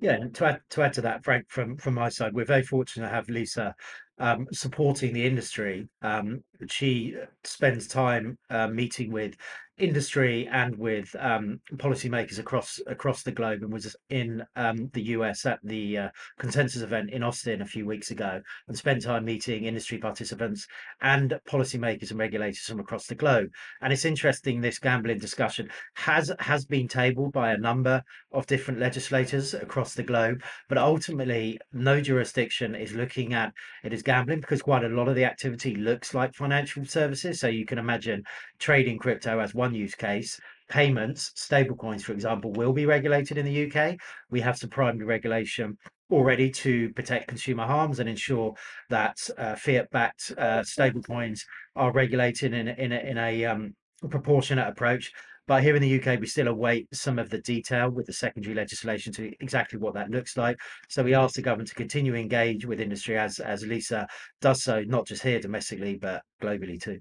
Yeah, 0.00 0.12
and 0.12 0.32
to 0.36 0.44
add 0.46 0.60
to 0.70 0.82
add 0.82 0.92
to 0.92 1.00
that, 1.02 1.24
Frank, 1.24 1.46
from 1.48 1.76
from 1.76 1.94
my 1.94 2.08
side, 2.08 2.32
we're 2.32 2.44
very 2.44 2.62
fortunate 2.62 3.08
to 3.08 3.14
have 3.14 3.28
Lisa 3.28 3.74
um, 4.20 4.46
supporting 4.52 5.12
the 5.12 5.26
industry. 5.26 5.88
Um, 6.02 6.44
she 6.68 7.16
spends 7.42 7.88
time 7.88 8.38
uh, 8.48 8.68
meeting 8.68 9.10
with 9.10 9.34
industry 9.78 10.48
and 10.50 10.76
with 10.76 11.14
um, 11.18 11.60
policymakers 11.76 12.38
across 12.38 12.80
across 12.86 13.22
the 13.22 13.32
globe, 13.32 13.62
and 13.62 13.72
was 13.72 13.96
in 14.10 14.44
um, 14.56 14.90
the 14.92 15.02
US 15.02 15.46
at 15.46 15.58
the 15.62 15.98
uh, 15.98 16.08
consensus 16.38 16.82
event 16.82 17.10
in 17.10 17.22
Austin 17.22 17.62
a 17.62 17.66
few 17.66 17.86
weeks 17.86 18.10
ago, 18.10 18.40
and 18.66 18.76
spent 18.76 19.02
time 19.02 19.24
meeting 19.24 19.64
industry 19.64 19.98
participants 19.98 20.66
and 21.00 21.38
policymakers 21.48 22.10
and 22.10 22.18
regulators 22.18 22.64
from 22.64 22.80
across 22.80 23.06
the 23.06 23.14
globe. 23.14 23.48
And 23.80 23.92
it's 23.92 24.04
interesting 24.04 24.60
this 24.60 24.78
gambling 24.78 25.18
discussion 25.18 25.70
has 25.94 26.32
has 26.40 26.64
been 26.64 26.88
tabled 26.88 27.32
by 27.32 27.52
a 27.52 27.58
number 27.58 28.02
of 28.32 28.46
different 28.46 28.80
legislators 28.80 29.54
across 29.54 29.94
the 29.94 30.02
globe, 30.02 30.42
but 30.68 30.78
ultimately 30.78 31.58
no 31.72 32.00
jurisdiction 32.00 32.74
is 32.74 32.92
looking 32.94 33.34
at 33.34 33.52
it 33.84 33.92
as 33.92 34.02
gambling 34.02 34.40
because 34.40 34.62
quite 34.62 34.84
a 34.84 34.88
lot 34.88 35.08
of 35.08 35.14
the 35.14 35.24
activity 35.24 35.74
looks 35.74 36.14
like 36.14 36.34
financial 36.34 36.84
services. 36.84 37.40
So 37.40 37.48
you 37.48 37.64
can 37.64 37.78
imagine 37.78 38.22
trading 38.58 38.98
crypto 38.98 39.38
as 39.40 39.54
one 39.54 39.67
use 39.74 39.94
case. 39.94 40.40
Payments, 40.68 41.32
stablecoins, 41.36 42.02
for 42.02 42.12
example, 42.12 42.52
will 42.52 42.72
be 42.72 42.86
regulated 42.86 43.38
in 43.38 43.46
the 43.46 43.70
UK. 43.70 43.96
We 44.30 44.40
have 44.40 44.58
some 44.58 44.70
primary 44.70 45.06
regulation 45.06 45.78
already 46.10 46.50
to 46.50 46.90
protect 46.90 47.28
consumer 47.28 47.66
harms 47.66 48.00
and 48.00 48.08
ensure 48.08 48.54
that 48.90 49.16
uh, 49.36 49.54
fiat-backed 49.54 50.32
uh, 50.38 50.60
stablecoins 50.60 51.40
are 51.76 51.92
regulated 51.92 52.54
in, 52.54 52.68
in 52.68 52.92
a, 52.92 52.98
in 52.98 53.18
a 53.18 53.44
um, 53.44 53.74
proportionate 54.10 54.68
approach. 54.68 55.12
But 55.46 55.62
here 55.62 55.74
in 55.74 55.82
the 55.82 55.98
UK, 55.98 56.20
we 56.20 56.26
still 56.26 56.48
await 56.48 56.88
some 56.92 57.18
of 57.18 57.30
the 57.30 57.38
detail 57.38 57.88
with 57.88 58.04
the 58.04 58.12
secondary 58.12 58.54
legislation 58.54 59.14
to 59.14 59.32
exactly 59.40 59.78
what 59.78 59.94
that 59.94 60.10
looks 60.10 60.36
like. 60.36 60.58
So 60.90 61.02
we 61.02 61.14
ask 61.14 61.34
the 61.34 61.42
government 61.42 61.70
to 61.70 61.74
continue 61.74 62.12
to 62.12 62.18
engage 62.18 62.66
with 62.66 62.82
industry 62.82 63.16
as 63.16 63.38
as 63.38 63.66
Lisa 63.66 64.06
does 64.42 64.62
so, 64.62 64.82
not 64.82 65.06
just 65.06 65.22
here 65.22 65.40
domestically, 65.40 65.96
but 65.96 66.22
globally 66.42 66.78
too. 66.78 67.00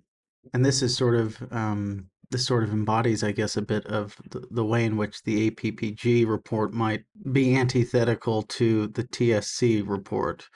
And 0.53 0.63
this 0.63 0.81
is 0.81 0.95
sort 0.95 1.15
of 1.15 1.37
um, 1.51 2.05
this 2.29 2.45
sort 2.45 2.63
of 2.63 2.71
embodies, 2.71 3.23
I 3.23 3.31
guess, 3.31 3.55
a 3.55 3.61
bit 3.61 3.85
of 3.85 4.15
the, 4.29 4.45
the 4.51 4.65
way 4.65 4.83
in 4.85 4.97
which 4.97 5.23
the 5.23 5.49
APPG 5.49 6.27
report 6.27 6.73
might 6.73 7.03
be 7.31 7.55
antithetical 7.55 8.43
to 8.43 8.87
the 8.87 9.03
TSC 9.03 9.87
report, 9.87 10.49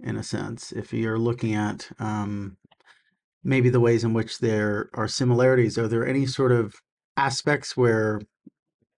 in 0.00 0.16
a 0.16 0.22
sense. 0.22 0.72
If 0.72 0.92
you're 0.92 1.18
looking 1.18 1.54
at 1.54 1.90
um, 1.98 2.56
maybe 3.42 3.68
the 3.68 3.80
ways 3.80 4.04
in 4.04 4.12
which 4.12 4.38
there 4.38 4.90
are 4.94 5.08
similarities, 5.08 5.76
are 5.76 5.88
there 5.88 6.06
any 6.06 6.26
sort 6.26 6.52
of 6.52 6.74
aspects 7.16 7.76
where 7.76 8.20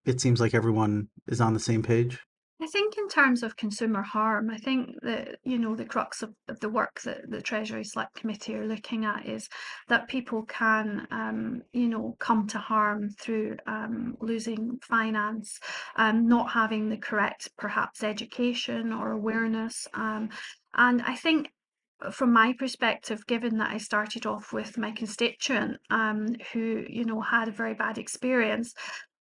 it 0.04 0.20
seems 0.20 0.40
like 0.40 0.54
everyone 0.54 1.08
is 1.26 1.40
on 1.40 1.54
the 1.54 1.60
same 1.60 1.82
page? 1.82 2.20
I 2.64 2.66
think 2.66 2.96
in 2.96 3.08
terms 3.08 3.42
of 3.42 3.58
consumer 3.58 4.00
harm, 4.00 4.48
I 4.48 4.56
think 4.56 4.96
that, 5.02 5.36
you 5.44 5.58
know, 5.58 5.76
the 5.76 5.84
crux 5.84 6.22
of, 6.22 6.34
of 6.48 6.58
the 6.60 6.70
work 6.70 7.02
that 7.02 7.30
the 7.30 7.42
Treasury 7.42 7.84
Select 7.84 8.14
Committee 8.14 8.54
are 8.54 8.66
looking 8.66 9.04
at 9.04 9.26
is 9.26 9.50
that 9.88 10.08
people 10.08 10.44
can, 10.44 11.06
um, 11.10 11.60
you 11.74 11.88
know, 11.88 12.16
come 12.18 12.46
to 12.46 12.58
harm 12.58 13.10
through 13.20 13.58
um, 13.66 14.16
losing 14.18 14.78
finance, 14.80 15.60
um, 15.96 16.26
not 16.26 16.52
having 16.52 16.88
the 16.88 16.96
correct, 16.96 17.50
perhaps, 17.58 18.02
education 18.02 18.94
or 18.94 19.12
awareness. 19.12 19.86
Um, 19.92 20.30
and 20.72 21.02
I 21.02 21.16
think 21.16 21.50
from 22.12 22.32
my 22.32 22.54
perspective, 22.58 23.26
given 23.26 23.58
that 23.58 23.72
I 23.72 23.76
started 23.76 24.24
off 24.24 24.54
with 24.54 24.78
my 24.78 24.90
constituent 24.92 25.76
um, 25.90 26.28
who, 26.54 26.82
you 26.88 27.04
know, 27.04 27.20
had 27.20 27.48
a 27.48 27.52
very 27.52 27.74
bad 27.74 27.98
experience, 27.98 28.72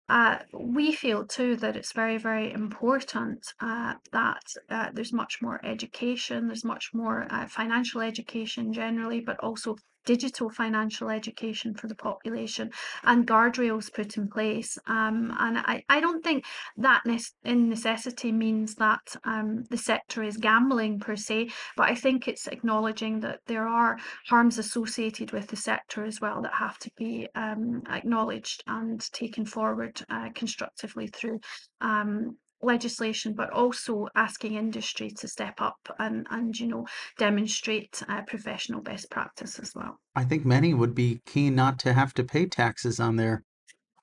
uh, 0.09 0.39
we 0.53 0.91
feel 0.91 1.25
too 1.25 1.55
that 1.57 1.75
it's 1.75 1.93
very, 1.93 2.17
very 2.17 2.51
important 2.51 3.53
uh, 3.59 3.93
that 4.11 4.43
uh, 4.69 4.89
there's 4.93 5.13
much 5.13 5.39
more 5.41 5.63
education, 5.63 6.47
there's 6.47 6.65
much 6.65 6.89
more 6.93 7.27
uh, 7.29 7.47
financial 7.47 8.01
education 8.01 8.73
generally, 8.73 9.19
but 9.19 9.39
also 9.39 9.75
digital 10.15 10.49
financial 10.49 11.07
education 11.09 11.75
for 11.75 11.87
the 11.87 12.01
population 12.09 12.71
and 13.03 13.27
guardrails 13.27 13.93
put 13.93 14.17
in 14.17 14.27
place. 14.27 14.71
Um, 14.87 15.17
and 15.39 15.59
I, 15.59 15.83
I 15.87 15.99
don't 15.99 16.23
think 16.23 16.45
that 16.77 17.03
in 17.43 17.69
necessity 17.69 18.31
means 18.31 18.73
that 18.75 19.05
um, 19.23 19.65
the 19.69 19.77
sector 19.77 20.23
is 20.23 20.37
gambling 20.37 20.99
per 20.99 21.15
se, 21.15 21.49
but 21.77 21.91
I 21.91 21.93
think 21.93 22.27
it's 22.27 22.47
acknowledging 22.47 23.19
that 23.19 23.41
there 23.45 23.67
are 23.67 23.99
harms 24.27 24.57
associated 24.57 25.31
with 25.31 25.45
the 25.49 25.61
sector 25.69 26.03
as 26.03 26.19
well 26.19 26.41
that 26.41 26.53
have 26.53 26.79
to 26.79 26.91
be 26.97 27.27
um, 27.35 27.83
acknowledged 27.87 28.63
and 28.65 28.99
taken 29.11 29.45
forward 29.45 30.01
uh, 30.09 30.29
constructively 30.33 31.05
through 31.07 31.39
um, 31.81 32.35
legislation, 32.61 33.33
but 33.33 33.51
also 33.51 34.07
asking 34.15 34.55
industry 34.55 35.09
to 35.11 35.27
step 35.27 35.61
up 35.61 35.77
and, 35.97 36.27
and 36.29 36.59
you 36.59 36.67
know, 36.67 36.85
demonstrate 37.17 38.01
uh, 38.07 38.21
professional 38.23 38.81
best 38.81 39.09
practice 39.09 39.59
as 39.59 39.73
well. 39.75 39.99
I 40.15 40.23
think 40.23 40.45
many 40.45 40.73
would 40.73 40.95
be 40.95 41.21
keen 41.25 41.55
not 41.55 41.79
to 41.79 41.93
have 41.93 42.13
to 42.15 42.23
pay 42.23 42.45
taxes 42.45 42.99
on 42.99 43.15
their 43.15 43.43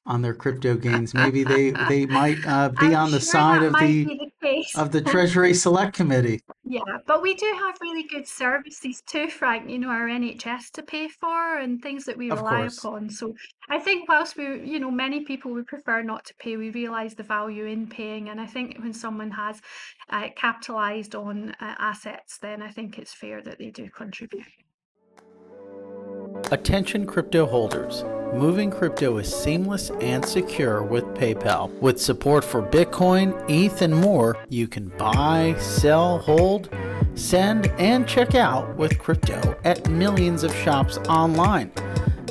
on 0.06 0.22
their 0.22 0.34
crypto 0.34 0.76
gains. 0.76 1.14
Maybe 1.14 1.42
they 1.42 1.70
they 1.70 2.06
might 2.06 2.38
uh, 2.46 2.68
be 2.68 2.86
I'm 2.86 2.94
on 2.94 3.10
the 3.10 3.18
sure 3.18 3.32
side 3.32 3.62
of 3.62 3.72
the, 3.74 4.04
the 4.04 4.25
of 4.76 4.92
the 4.92 5.00
Treasury 5.00 5.54
Select 5.54 5.94
Committee. 5.94 6.40
Yeah, 6.64 6.80
but 7.06 7.22
we 7.22 7.34
do 7.34 7.46
have 7.58 7.76
really 7.80 8.04
good 8.04 8.26
services 8.26 9.02
too, 9.06 9.28
Frank. 9.28 9.70
You 9.70 9.78
know, 9.78 9.88
our 9.88 10.08
NHS 10.08 10.70
to 10.72 10.82
pay 10.82 11.08
for 11.08 11.58
and 11.58 11.80
things 11.80 12.04
that 12.04 12.16
we 12.16 12.30
rely 12.30 12.66
upon. 12.66 13.10
So 13.10 13.34
I 13.68 13.78
think 13.78 14.08
whilst 14.08 14.36
we, 14.36 14.68
you 14.68 14.80
know, 14.80 14.90
many 14.90 15.20
people 15.20 15.52
would 15.52 15.66
prefer 15.66 16.02
not 16.02 16.24
to 16.26 16.34
pay, 16.38 16.56
we 16.56 16.70
realise 16.70 17.14
the 17.14 17.22
value 17.22 17.66
in 17.66 17.86
paying. 17.86 18.28
And 18.28 18.40
I 18.40 18.46
think 18.46 18.78
when 18.78 18.92
someone 18.92 19.30
has 19.30 19.60
uh, 20.10 20.28
capitalised 20.36 21.14
on 21.14 21.50
uh, 21.60 21.74
assets, 21.78 22.38
then 22.38 22.62
I 22.62 22.70
think 22.70 22.98
it's 22.98 23.14
fair 23.14 23.42
that 23.42 23.58
they 23.58 23.70
do 23.70 23.88
contribute. 23.90 24.44
Attention 26.50 27.06
crypto 27.06 27.46
holders. 27.46 28.04
Moving 28.36 28.70
crypto 28.70 29.16
is 29.16 29.34
seamless 29.34 29.88
and 30.02 30.22
secure 30.22 30.82
with 30.82 31.04
PayPal. 31.14 31.70
With 31.80 31.98
support 31.98 32.44
for 32.44 32.62
Bitcoin, 32.62 33.32
ETH, 33.48 33.80
and 33.80 33.94
more, 33.94 34.36
you 34.50 34.68
can 34.68 34.88
buy, 34.98 35.56
sell, 35.58 36.18
hold, 36.18 36.68
send, 37.14 37.68
and 37.78 38.06
check 38.06 38.34
out 38.34 38.76
with 38.76 38.98
crypto 38.98 39.56
at 39.64 39.88
millions 39.88 40.42
of 40.42 40.54
shops 40.54 40.98
online. 41.08 41.72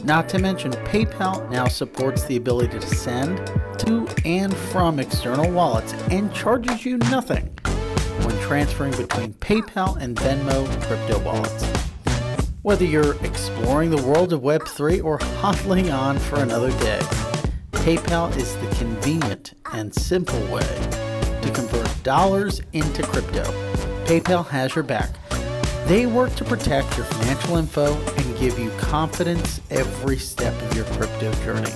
Not 0.03 0.29
to 0.29 0.37
mention, 0.37 0.73
PayPal 0.73 1.49
now 1.49 1.67
supports 1.67 2.25
the 2.25 2.35
ability 2.37 2.77
to 2.77 2.85
send 2.85 3.37
to 3.79 4.07
and 4.25 4.55
from 4.55 4.99
external 4.99 5.49
wallets 5.49 5.93
and 6.11 6.31
charges 6.35 6.85
you 6.85 6.97
nothing 6.97 7.47
when 8.21 8.39
transferring 8.41 8.91
between 8.91 9.33
PayPal 9.33 9.99
and 9.99 10.15
Venmo 10.15 10.67
crypto 10.83 11.17
wallets. 11.23 11.84
Whether 12.65 12.85
you're 12.85 13.13
exploring 13.23 13.91
the 13.91 14.01
world 14.01 14.33
of 14.33 14.41
Web3 14.41 15.03
or 15.03 15.19
hodling 15.19 15.95
on 15.95 16.17
for 16.17 16.39
another 16.39 16.71
day, 16.79 16.97
PayPal 17.73 18.35
is 18.35 18.55
the 18.55 18.75
convenient 18.77 19.53
and 19.73 19.93
simple 19.93 20.39
way 20.47 20.65
to 21.43 21.51
convert 21.53 21.87
dollars 22.01 22.63
into 22.73 23.03
crypto. 23.03 23.43
PayPal 24.05 24.47
has 24.47 24.73
your 24.73 24.83
back. 24.83 25.11
They 25.85 26.07
work 26.07 26.33
to 26.37 26.43
protect 26.43 26.97
your 26.97 27.05
financial 27.05 27.57
info 27.57 27.93
and 27.93 28.39
give 28.39 28.57
you 28.57 28.71
confidence 28.79 29.61
every 29.69 30.17
step 30.17 30.59
of 30.63 30.75
your 30.75 30.85
crypto 30.85 31.31
journey. 31.43 31.71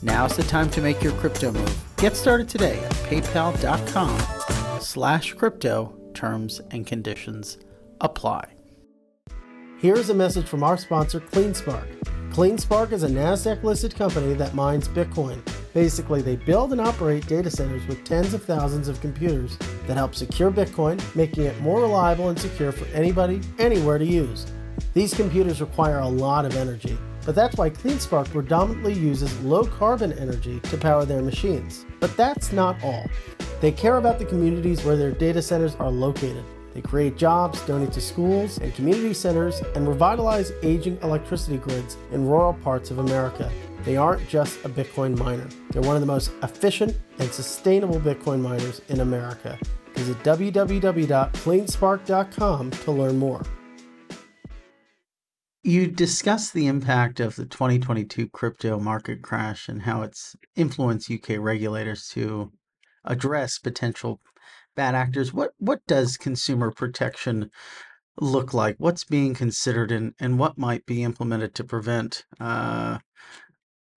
Now's 0.00 0.36
the 0.36 0.44
time 0.44 0.70
to 0.70 0.80
make 0.80 1.02
your 1.02 1.14
crypto 1.14 1.50
move. 1.50 1.96
Get 1.96 2.14
started 2.14 2.48
today 2.48 2.78
at 2.78 2.92
paypal.com 3.10 4.80
slash 4.80 5.34
crypto. 5.34 5.92
Terms 6.14 6.60
and 6.70 6.86
conditions 6.86 7.58
apply. 8.00 8.51
Here's 9.82 10.10
a 10.10 10.14
message 10.14 10.46
from 10.46 10.62
our 10.62 10.78
sponsor, 10.78 11.18
CleanSpark. 11.18 11.88
CleanSpark 12.30 12.92
is 12.92 13.02
a 13.02 13.08
NASDAQ 13.08 13.64
listed 13.64 13.96
company 13.96 14.32
that 14.34 14.54
mines 14.54 14.86
Bitcoin. 14.86 15.42
Basically, 15.74 16.22
they 16.22 16.36
build 16.36 16.70
and 16.70 16.80
operate 16.80 17.26
data 17.26 17.50
centers 17.50 17.84
with 17.88 18.04
tens 18.04 18.32
of 18.32 18.44
thousands 18.44 18.86
of 18.86 19.00
computers 19.00 19.58
that 19.88 19.96
help 19.96 20.14
secure 20.14 20.52
Bitcoin, 20.52 21.02
making 21.16 21.46
it 21.46 21.60
more 21.60 21.80
reliable 21.80 22.28
and 22.28 22.38
secure 22.38 22.70
for 22.70 22.84
anybody, 22.94 23.40
anywhere 23.58 23.98
to 23.98 24.04
use. 24.04 24.46
These 24.94 25.14
computers 25.14 25.60
require 25.60 25.98
a 25.98 26.08
lot 26.08 26.44
of 26.44 26.54
energy, 26.54 26.96
but 27.26 27.34
that's 27.34 27.56
why 27.56 27.68
CleanSpark 27.68 28.30
predominantly 28.30 28.92
uses 28.92 29.36
low 29.40 29.64
carbon 29.64 30.12
energy 30.12 30.60
to 30.60 30.78
power 30.78 31.04
their 31.04 31.22
machines. 31.22 31.84
But 31.98 32.16
that's 32.16 32.52
not 32.52 32.80
all. 32.84 33.06
They 33.60 33.72
care 33.72 33.96
about 33.96 34.20
the 34.20 34.26
communities 34.26 34.84
where 34.84 34.96
their 34.96 35.10
data 35.10 35.42
centers 35.42 35.74
are 35.74 35.90
located. 35.90 36.44
They 36.74 36.80
create 36.80 37.16
jobs, 37.16 37.60
donate 37.62 37.92
to 37.92 38.00
schools 38.00 38.58
and 38.58 38.74
community 38.74 39.14
centers, 39.14 39.60
and 39.74 39.88
revitalize 39.88 40.52
aging 40.62 40.98
electricity 41.02 41.58
grids 41.58 41.96
in 42.12 42.26
rural 42.26 42.54
parts 42.54 42.90
of 42.90 42.98
America. 42.98 43.48
They 43.84 43.96
aren't 43.96 44.28
just 44.28 44.64
a 44.64 44.68
Bitcoin 44.68 45.16
miner, 45.18 45.48
they're 45.70 45.82
one 45.82 45.96
of 45.96 46.02
the 46.02 46.06
most 46.06 46.30
efficient 46.42 46.96
and 47.18 47.32
sustainable 47.32 48.00
Bitcoin 48.00 48.40
miners 48.40 48.80
in 48.88 49.00
America. 49.00 49.58
Visit 49.94 50.22
www.cleanspark.com 50.22 52.70
to 52.70 52.90
learn 52.90 53.18
more. 53.18 53.42
You 55.64 55.86
discussed 55.86 56.54
the 56.54 56.66
impact 56.66 57.20
of 57.20 57.36
the 57.36 57.46
2022 57.46 58.30
crypto 58.30 58.80
market 58.80 59.22
crash 59.22 59.68
and 59.68 59.82
how 59.82 60.02
it's 60.02 60.34
influenced 60.56 61.08
UK 61.08 61.38
regulators 61.38 62.08
to 62.08 62.50
address 63.04 63.58
potential 63.58 64.20
bad 64.74 64.94
actors. 64.94 65.32
What 65.32 65.52
what 65.58 65.80
does 65.86 66.16
consumer 66.16 66.70
protection 66.70 67.50
look 68.20 68.52
like? 68.52 68.76
What's 68.78 69.04
being 69.04 69.34
considered 69.34 69.90
and, 69.90 70.14
and 70.20 70.38
what 70.38 70.58
might 70.58 70.86
be 70.86 71.02
implemented 71.02 71.54
to 71.56 71.64
prevent 71.64 72.24
uh, 72.40 72.98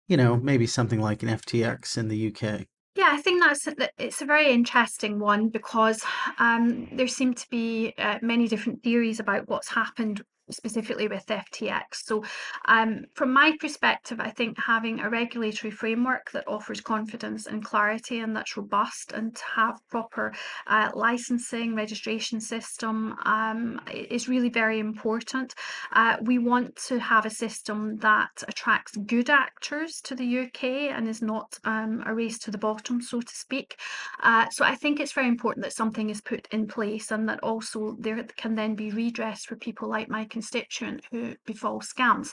you 0.08 0.18
know, 0.18 0.38
maybe 0.38 0.68
something 0.68 1.00
like 1.00 1.24
an 1.24 1.30
FTX 1.30 1.98
in 1.98 2.08
the 2.08 2.28
UK? 2.28 2.68
Yeah, 2.96 3.10
I 3.12 3.22
think 3.22 3.42
that's 3.42 3.68
it's 3.98 4.22
a 4.22 4.26
very 4.26 4.52
interesting 4.52 5.20
one 5.20 5.50
because 5.50 6.02
um, 6.40 6.88
there 6.94 7.08
seem 7.08 7.34
to 7.34 7.46
be 7.50 7.94
uh, 7.98 8.20
many 8.22 8.48
different 8.48 8.84
theories 8.84 9.20
about 9.20 9.50
what's 9.50 9.70
happened 9.70 10.22
specifically 10.52 11.08
with 11.08 11.26
FTX. 11.26 12.04
So, 12.04 12.24
um, 12.66 13.06
from 13.14 13.34
my 13.34 13.56
perspective, 13.60 14.20
I 14.20 14.30
think 14.30 14.58
having 14.58 15.00
a 15.00 15.10
regulatory 15.10 15.72
framework 15.72 16.32
that 16.32 16.48
offers 16.48 16.82
confidence 16.82 17.48
and 17.48 17.64
clarity 17.64 18.20
and 18.20 18.36
that's 18.36 18.58
robust 18.58 19.12
and 19.12 19.36
to 19.36 19.44
have 19.56 19.80
proper 19.90 20.34
uh, 20.68 20.92
licensing, 20.94 21.76
registration 21.76 22.40
system 22.40 23.16
um, 23.26 23.82
is 23.92 24.28
really 24.28 24.50
very 24.50 24.80
important. 24.80 25.54
Uh, 25.94 26.18
we 26.22 26.38
want 26.38 26.76
to 26.88 27.00
have 27.00 27.26
a 27.26 27.30
system 27.30 27.98
that 27.98 28.44
attracts 28.48 28.96
good 29.06 29.30
actors 29.30 30.02
to 30.02 30.16
the 30.16 30.40
UK 30.40 30.64
and 30.96 31.08
is 31.08 31.22
not 31.22 31.58
um, 31.64 32.04
a 32.06 32.14
race 32.14 32.38
to 32.40 32.52
the 32.52 32.58
bottom, 32.58 33.02
so 33.02 33.22
to 33.22 33.34
speak. 33.34 33.78
Uh, 34.22 34.48
so, 34.50 34.66
I 34.66 34.76
think 34.76 35.00
it's 35.00 35.14
very 35.14 35.28
important 35.28 35.64
that 35.64 35.74
something 35.74 36.10
is 36.10 36.22
put 36.22 36.48
in 36.52 36.68
place 36.68 37.12
and 37.12 37.28
that 37.30 37.40
also 37.42 37.96
there 38.00 38.24
can 38.36 38.56
then 38.56 38.76
be 38.76 38.92
redress 38.92 39.46
for 39.46 39.56
people 39.56 39.90
like 39.90 40.10
my 40.10 40.26
constituent 40.36 41.00
who 41.12 41.22
befall 41.46 41.80
scams. 41.80 42.30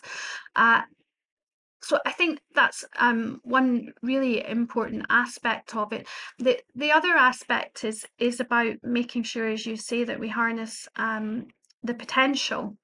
Uh, 0.57 0.83
so 1.89 1.99
I 2.07 2.13
think 2.13 2.41
that's 2.55 2.85
um, 2.99 3.41
one 3.43 3.93
really 4.03 4.35
important 4.47 5.05
aspect 5.09 5.75
of 5.77 5.93
it. 5.93 6.07
The 6.39 6.55
the 6.83 6.93
other 6.93 7.15
aspect 7.31 7.85
is 7.85 8.07
is 8.19 8.41
about 8.41 8.75
making 8.83 9.25
sure, 9.25 9.49
as 9.49 9.67
you 9.67 9.77
say, 9.77 10.05
that 10.05 10.21
we 10.21 10.29
harness 10.29 10.89
um, 10.97 11.47
the 11.83 11.95
potential 11.95 12.77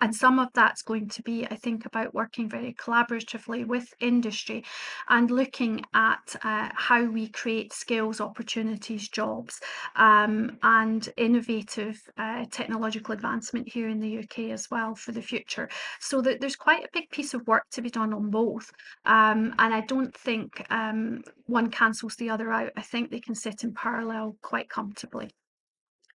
and 0.00 0.14
some 0.14 0.38
of 0.38 0.48
that's 0.54 0.82
going 0.82 1.08
to 1.08 1.22
be, 1.22 1.46
I 1.46 1.56
think, 1.56 1.86
about 1.86 2.14
working 2.14 2.48
very 2.48 2.74
collaboratively 2.74 3.66
with 3.66 3.94
industry 4.00 4.64
and 5.08 5.30
looking 5.30 5.84
at 5.94 6.36
uh, 6.42 6.68
how 6.74 7.04
we 7.04 7.28
create 7.28 7.72
skills, 7.72 8.20
opportunities, 8.20 9.08
jobs, 9.08 9.60
um, 9.96 10.58
and 10.62 11.08
innovative 11.16 11.98
uh, 12.18 12.44
technological 12.50 13.14
advancement 13.14 13.68
here 13.68 13.88
in 13.88 14.00
the 14.00 14.18
UK 14.18 14.50
as 14.50 14.70
well 14.70 14.94
for 14.94 15.12
the 15.12 15.22
future. 15.22 15.68
So 16.00 16.20
that 16.22 16.40
there's 16.40 16.56
quite 16.56 16.84
a 16.84 16.90
big 16.92 17.08
piece 17.10 17.32
of 17.32 17.46
work 17.46 17.64
to 17.72 17.82
be 17.82 17.90
done 17.90 18.12
on 18.12 18.30
both. 18.30 18.70
Um, 19.06 19.54
and 19.58 19.72
I 19.72 19.80
don't 19.80 20.14
think 20.14 20.64
um, 20.70 21.22
one 21.46 21.70
cancels 21.70 22.16
the 22.16 22.30
other 22.30 22.52
out. 22.52 22.72
I 22.76 22.82
think 22.82 23.10
they 23.10 23.20
can 23.20 23.34
sit 23.34 23.64
in 23.64 23.72
parallel 23.72 24.36
quite 24.42 24.68
comfortably. 24.68 25.30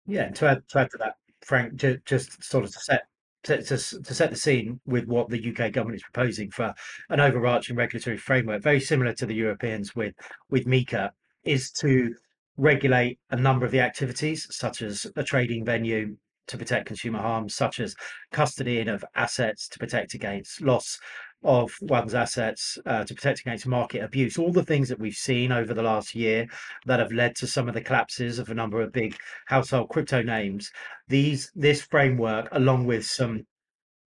Yeah, 0.06 0.30
to 0.30 0.48
add, 0.48 0.63
to 0.70 0.80
add 0.80 0.89
to 0.92 0.98
that, 0.98 1.15
Frank, 1.42 1.76
just, 1.76 2.06
just 2.06 2.44
sort 2.44 2.65
of 2.65 2.72
to 2.72 2.80
set 2.80 3.04
to, 3.43 3.62
to, 3.63 3.78
to 3.78 4.13
set 4.13 4.30
the 4.30 4.36
scene 4.36 4.80
with 4.86 5.06
what 5.06 5.30
the 5.30 5.49
UK 5.49 5.71
government 5.71 5.95
is 5.95 6.04
proposing 6.04 6.52
for 6.52 6.73
an 7.10 7.19
overarching 7.19 7.75
regulatory 7.75 8.17
framework, 8.17 8.62
very 8.62 8.80
similar 8.80 9.13
to 9.13 9.25
the 9.25 9.36
Europeans 9.36 9.95
with 9.95 10.13
with 10.49 10.65
MiCA, 10.65 11.12
is 11.43 11.71
to 11.71 12.13
regulate 12.58 13.19
a 13.32 13.38
number 13.38 13.65
of 13.65 13.71
the 13.71 13.80
activities, 13.80 14.47
such 14.52 14.82
as 14.82 15.08
a 15.15 15.23
trading 15.23 15.63
venue 15.63 16.17
to 16.47 16.58
protect 16.58 16.88
consumer 16.88 17.19
harm, 17.19 17.47
such 17.47 17.80
as 17.80 17.95
custody 18.32 18.82
of 18.82 19.06
assets 19.15 19.67
to 19.69 19.80
protect 19.80 20.13
against 20.13 20.62
loss 20.62 20.99
of 21.43 21.71
one's 21.82 22.13
assets 22.13 22.78
uh, 22.86 23.04
to 23.06 23.15
protect 23.15 23.39
against 23.39 23.65
market 23.65 24.04
abuse, 24.04 24.38
all 24.38 24.52
the 24.52 24.63
things 24.63 24.89
that 24.89 24.99
we've 24.99 25.15
seen 25.15 25.52
over 25.52 25.73
the 25.73 25.84
last 25.84 26.13
year 26.13 26.47
that 26.86 26.99
have 26.99 27.12
led 27.12 27.36
to 27.38 27.47
some 27.47 27.67
of 27.67 27.73
the 27.73 27.82
collapses 27.82 28.39
of 28.39 28.49
a 28.49 28.54
number 28.54 28.82
of 28.82 28.91
big 28.91 29.15
household 29.45 29.89
crypto 29.89 30.21
names. 30.21 30.71
These 31.08 31.52
this 31.56 31.82
framework, 31.82 32.49
along 32.52 32.86
with 32.86 33.06
some 33.06 33.45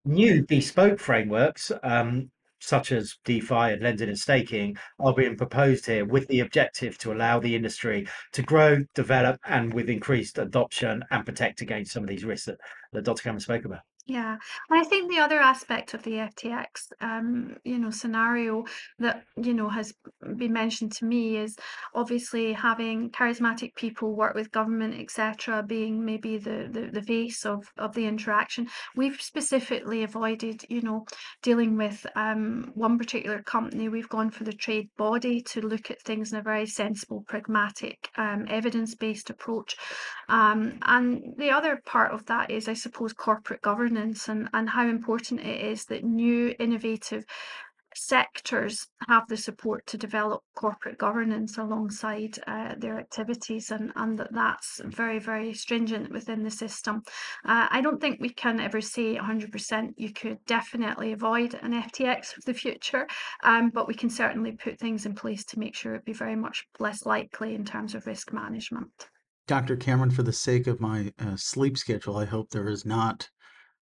new 0.05 0.45
bespoke 0.45 0.99
frameworks, 0.99 1.73
um, 1.83 2.31
such 2.61 2.93
as 2.93 3.17
DeFi 3.25 3.73
and 3.73 3.83
lending 3.83 4.09
and 4.09 4.19
staking, 4.19 4.77
are 5.01 5.15
being 5.15 5.37
proposed 5.37 5.87
here 5.87 6.05
with 6.05 6.29
the 6.29 6.41
objective 6.41 6.97
to 6.99 7.13
allow 7.13 7.41
the 7.41 7.57
industry 7.57 8.07
to 8.33 8.43
grow, 8.43 8.85
develop, 8.95 9.41
and 9.47 9.75
with 9.75 9.91
increased 9.91 10.39
adoption 10.39 11.03
and 11.11 11.27
protect 11.27 11.61
against 11.61 11.93
some 11.93 12.05
of 12.05 12.09
these 12.09 12.25
risks 12.25 12.47
that, 12.47 12.59
that 12.93 13.03
Dr. 13.03 13.23
Cameron 13.23 13.41
spoke 13.41 13.65
about. 13.65 13.81
Yeah, 14.07 14.37
and 14.69 14.81
I 14.81 14.83
think 14.83 15.09
the 15.09 15.21
other 15.21 15.39
aspect 15.39 15.95
of 15.95 16.03
the 16.03 16.15
FTX, 16.15 16.91
um, 17.01 17.57
you 17.63 17.79
know, 17.79 17.91
scenario 17.91 18.65
that 18.99 19.23
you 19.37 19.55
know 19.55 19.69
has 19.69 19.95
been 20.37 20.53
mentioned 20.53 20.91
to 20.95 21.05
me 21.05 21.37
is 21.37 21.57
obviously 21.95 22.53
having 22.53 23.11
charismatic 23.11 23.77
people 23.77 24.17
work 24.17 24.35
with 24.35 24.51
government, 24.51 25.01
etc., 25.01 25.63
being 25.63 26.05
maybe 26.05 26.37
the, 26.37 26.69
the 26.73 26.91
the 26.93 27.03
face 27.03 27.47
of 27.47 27.65
of 27.79 27.95
the 27.95 28.05
interaction. 28.07 28.67
We've 28.97 29.23
specifically 29.23 30.03
avoided, 30.03 30.65
you 30.69 30.83
know, 30.83 31.07
dealing 31.41 31.77
with 31.77 32.05
um, 32.17 32.73
one 32.75 32.99
particular 32.99 33.41
company. 33.41 33.89
We've 33.89 34.09
gone 34.09 34.31
for 34.33 34.43
the 34.43 34.53
trade 34.53 34.89
body 34.97 35.43
to 35.43 35.61
look 35.61 35.93
at 35.93 36.03
things 36.03 36.33
in 36.33 36.41
a 36.41 36.43
very 36.43 36.67
sensible, 36.67 37.25
pragmatic, 37.29 38.11
um, 38.17 38.47
evidence-based 38.49 39.31
approach. 39.31 39.77
Um, 40.29 40.81
and 40.83 41.35
the 41.39 41.51
other 41.51 41.81
part 41.87 42.11
of 42.13 42.27
that 42.27 42.51
is, 42.51 42.67
I 42.67 42.75
suppose, 42.75 43.13
corporate 43.13 43.63
governance 43.63 43.92
governance 43.93 44.29
and, 44.29 44.49
and 44.55 44.71
how 44.71 44.89
important 44.89 45.41
it 45.41 45.61
is 45.61 45.85
that 45.87 46.05
new 46.05 46.55
innovative 46.59 47.25
sectors 47.95 48.87
have 49.07 49.29
the 49.29 49.37
support 49.37 49.87
to 49.87 49.99
develop 49.99 50.41
corporate 50.55 50.97
governance 50.97 51.59
alongside 51.59 52.39
uh, 52.47 52.75
their 52.79 52.99
activities 52.99 53.71
and, 53.71 53.93
and 53.97 54.19
that 54.19 54.33
that's 54.33 54.81
very, 54.87 55.19
very 55.19 55.53
stringent 55.53 56.11
within 56.11 56.43
the 56.43 56.51
system. 56.51 57.03
Uh, 57.45 57.67
I 57.71 57.83
don't 57.83 58.01
think 58.01 58.19
we 58.19 58.31
can 58.31 58.61
ever 58.61 58.81
say 58.81 59.19
100% 59.19 59.93
you 59.99 60.11
could 60.11 60.39
definitely 60.47 61.13
avoid 61.13 61.55
an 61.63 61.73
FTX 61.75 62.37
of 62.39 62.45
the 62.47 62.55
future, 62.55 63.07
um, 63.45 63.71
but 63.75 63.87
we 63.87 63.95
can 63.95 64.09
certainly 64.09 64.53
put 64.53 64.79
things 64.79 65.05
in 65.05 65.15
place 65.15 65.45
to 65.45 65.59
make 65.59 65.75
sure 65.75 65.93
it'd 65.93 66.07
be 66.07 66.15
very 66.15 66.37
much 66.37 66.65
less 66.79 67.05
likely 67.05 67.55
in 67.55 67.65
terms 67.65 67.95
of 67.95 68.07
risk 68.07 68.33
management. 68.33 69.09
Dr. 69.49 69.77
Cameron, 69.77 70.11
for 70.11 70.23
the 70.23 70.33
sake 70.33 70.67
of 70.67 70.81
my 70.81 71.13
uh, 71.19 71.37
sleep 71.37 71.77
schedule, 71.77 72.17
I 72.17 72.25
hope 72.25 72.49
there 72.49 72.69
is 72.69 72.87
not 72.87 73.29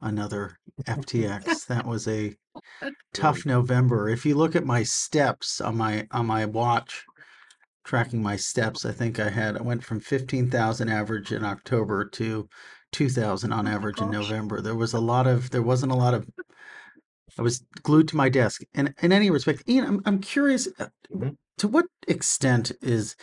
another 0.01 0.57
FTX. 0.85 1.65
that 1.67 1.85
was 1.85 2.07
a 2.07 2.35
tough 3.13 3.45
November. 3.45 4.09
If 4.09 4.25
you 4.25 4.35
look 4.35 4.55
at 4.55 4.65
my 4.65 4.83
steps 4.83 5.61
on 5.61 5.77
my 5.77 6.07
on 6.11 6.25
my 6.25 6.45
watch, 6.45 7.05
tracking 7.83 8.21
my 8.21 8.35
steps, 8.35 8.85
I 8.85 8.91
think 8.91 9.19
I 9.19 9.29
had 9.29 9.57
I 9.57 9.61
went 9.61 9.83
from 9.83 9.99
fifteen 9.99 10.49
thousand 10.49 10.89
average 10.89 11.31
in 11.31 11.43
October 11.43 12.05
to 12.05 12.47
two 12.91 13.09
thousand 13.09 13.53
on 13.53 13.67
Oh 13.67 13.71
average 13.71 13.99
in. 13.99 14.11
November. 14.11 14.61
There 14.61 14.75
was 14.75 14.93
a 14.93 14.99
lot 14.99 15.27
of 15.27 15.49
there 15.51 15.61
wasn't 15.63 15.91
a 15.91 15.95
lot 15.95 16.13
of 16.13 16.27
I 17.37 17.41
was 17.41 17.63
glued 17.83 18.07
to 18.09 18.17
my 18.17 18.29
desk. 18.29 18.61
And 18.73 18.93
in 19.01 19.11
any 19.11 19.29
respect, 19.29 19.63
Ian, 19.69 19.85
I'm 19.85 20.01
I'm 20.05 20.19
curious 20.19 20.67
uh, 20.79 20.87
Mhm. 21.13 21.35
to 21.59 21.67
what 21.67 21.85
extent 22.07 22.71
is 22.81 23.15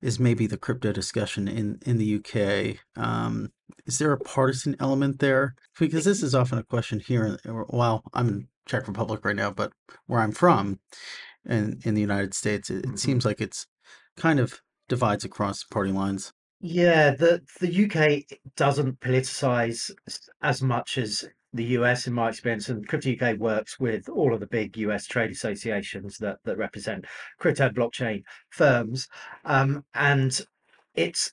is 0.00 0.18
maybe 0.18 0.46
the 0.46 0.58
crypto 0.58 0.92
discussion 0.92 1.46
in 1.48 1.78
in 1.86 1.98
the 1.98 2.16
UK? 2.16 2.78
Um, 2.96 3.52
is 3.86 3.98
there 3.98 4.12
a 4.12 4.18
partisan 4.18 4.76
element 4.80 5.18
there? 5.20 5.54
Because 5.78 6.04
this 6.04 6.22
is 6.22 6.34
often 6.34 6.58
a 6.58 6.64
question 6.64 7.00
here. 7.00 7.38
Well, 7.44 8.02
I'm 8.14 8.28
in 8.28 8.48
Czech 8.66 8.86
Republic 8.88 9.24
right 9.24 9.36
now, 9.36 9.50
but 9.50 9.72
where 10.06 10.20
I'm 10.20 10.32
from, 10.32 10.80
and 11.46 11.84
in 11.84 11.94
the 11.94 12.00
United 12.00 12.34
States, 12.34 12.70
it, 12.70 12.84
it 12.84 12.98
Mhm. 12.98 12.98
seems 12.98 13.24
like 13.24 13.40
it's 13.40 13.66
kind 14.16 14.38
of 14.40 14.60
divides 14.88 15.24
across 15.24 15.64
party 15.64 15.92
lines. 15.92 16.32
Yeah, 16.60 17.10
the 17.14 17.42
the 17.60 17.68
UK 17.68 18.24
doesn't 18.56 19.00
politicize 19.00 19.90
as 20.42 20.62
much 20.62 20.96
as 20.98 21.28
the 21.52 21.64
US, 21.76 22.06
in 22.06 22.14
my 22.14 22.28
experience, 22.28 22.68
and 22.68 22.86
Crypto 22.86 23.10
UK 23.10 23.34
works 23.34 23.78
with 23.80 24.08
all 24.08 24.32
of 24.32 24.40
the 24.40 24.46
big 24.46 24.76
US 24.78 25.06
trade 25.06 25.30
associations 25.30 26.18
that 26.18 26.38
that 26.44 26.56
represent 26.56 27.04
crypto 27.38 27.68
blockchain 27.68 28.22
firms, 28.50 29.08
um, 29.44 29.84
and 29.94 30.40
it's 30.94 31.32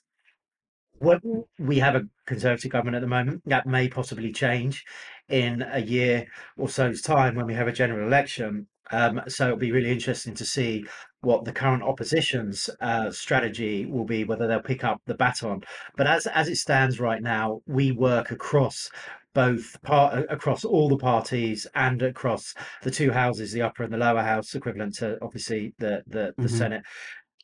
we 1.58 1.78
have 1.78 1.94
a 1.96 2.02
conservative 2.26 2.70
government 2.70 2.96
at 2.96 3.00
the 3.00 3.06
moment 3.08 3.42
that 3.46 3.66
may 3.66 3.88
possibly 3.88 4.32
change 4.32 4.84
in 5.28 5.62
a 5.70 5.80
year 5.80 6.26
or 6.56 6.68
so's 6.68 7.00
time 7.00 7.34
when 7.34 7.46
we 7.46 7.54
have 7.54 7.68
a 7.68 7.72
general 7.72 8.06
election. 8.06 8.66
Um, 8.92 9.20
so 9.28 9.46
it'll 9.46 9.56
be 9.56 9.72
really 9.72 9.92
interesting 9.92 10.34
to 10.34 10.44
see 10.44 10.84
what 11.20 11.44
the 11.44 11.52
current 11.52 11.82
opposition's 11.82 12.68
uh, 12.80 13.10
strategy 13.10 13.86
will 13.86 14.04
be, 14.04 14.24
whether 14.24 14.48
they'll 14.48 14.60
pick 14.60 14.82
up 14.84 15.00
the 15.06 15.14
baton. 15.14 15.62
But 15.96 16.06
as 16.08 16.26
as 16.26 16.48
it 16.48 16.56
stands 16.56 16.98
right 16.98 17.22
now, 17.22 17.60
we 17.66 17.92
work 17.92 18.30
across 18.32 18.90
both 19.32 19.80
part 19.82 20.26
across 20.28 20.64
all 20.64 20.88
the 20.88 20.96
parties 20.96 21.66
and 21.76 22.02
across 22.02 22.52
the 22.82 22.90
two 22.90 23.12
houses, 23.12 23.52
the 23.52 23.62
upper 23.62 23.84
and 23.84 23.92
the 23.92 23.98
lower 23.98 24.22
house, 24.22 24.54
equivalent 24.56 24.96
to 24.96 25.18
obviously 25.22 25.72
the 25.78 26.02
the, 26.08 26.34
the 26.36 26.48
Mhm. 26.48 26.50
Senate 26.50 26.82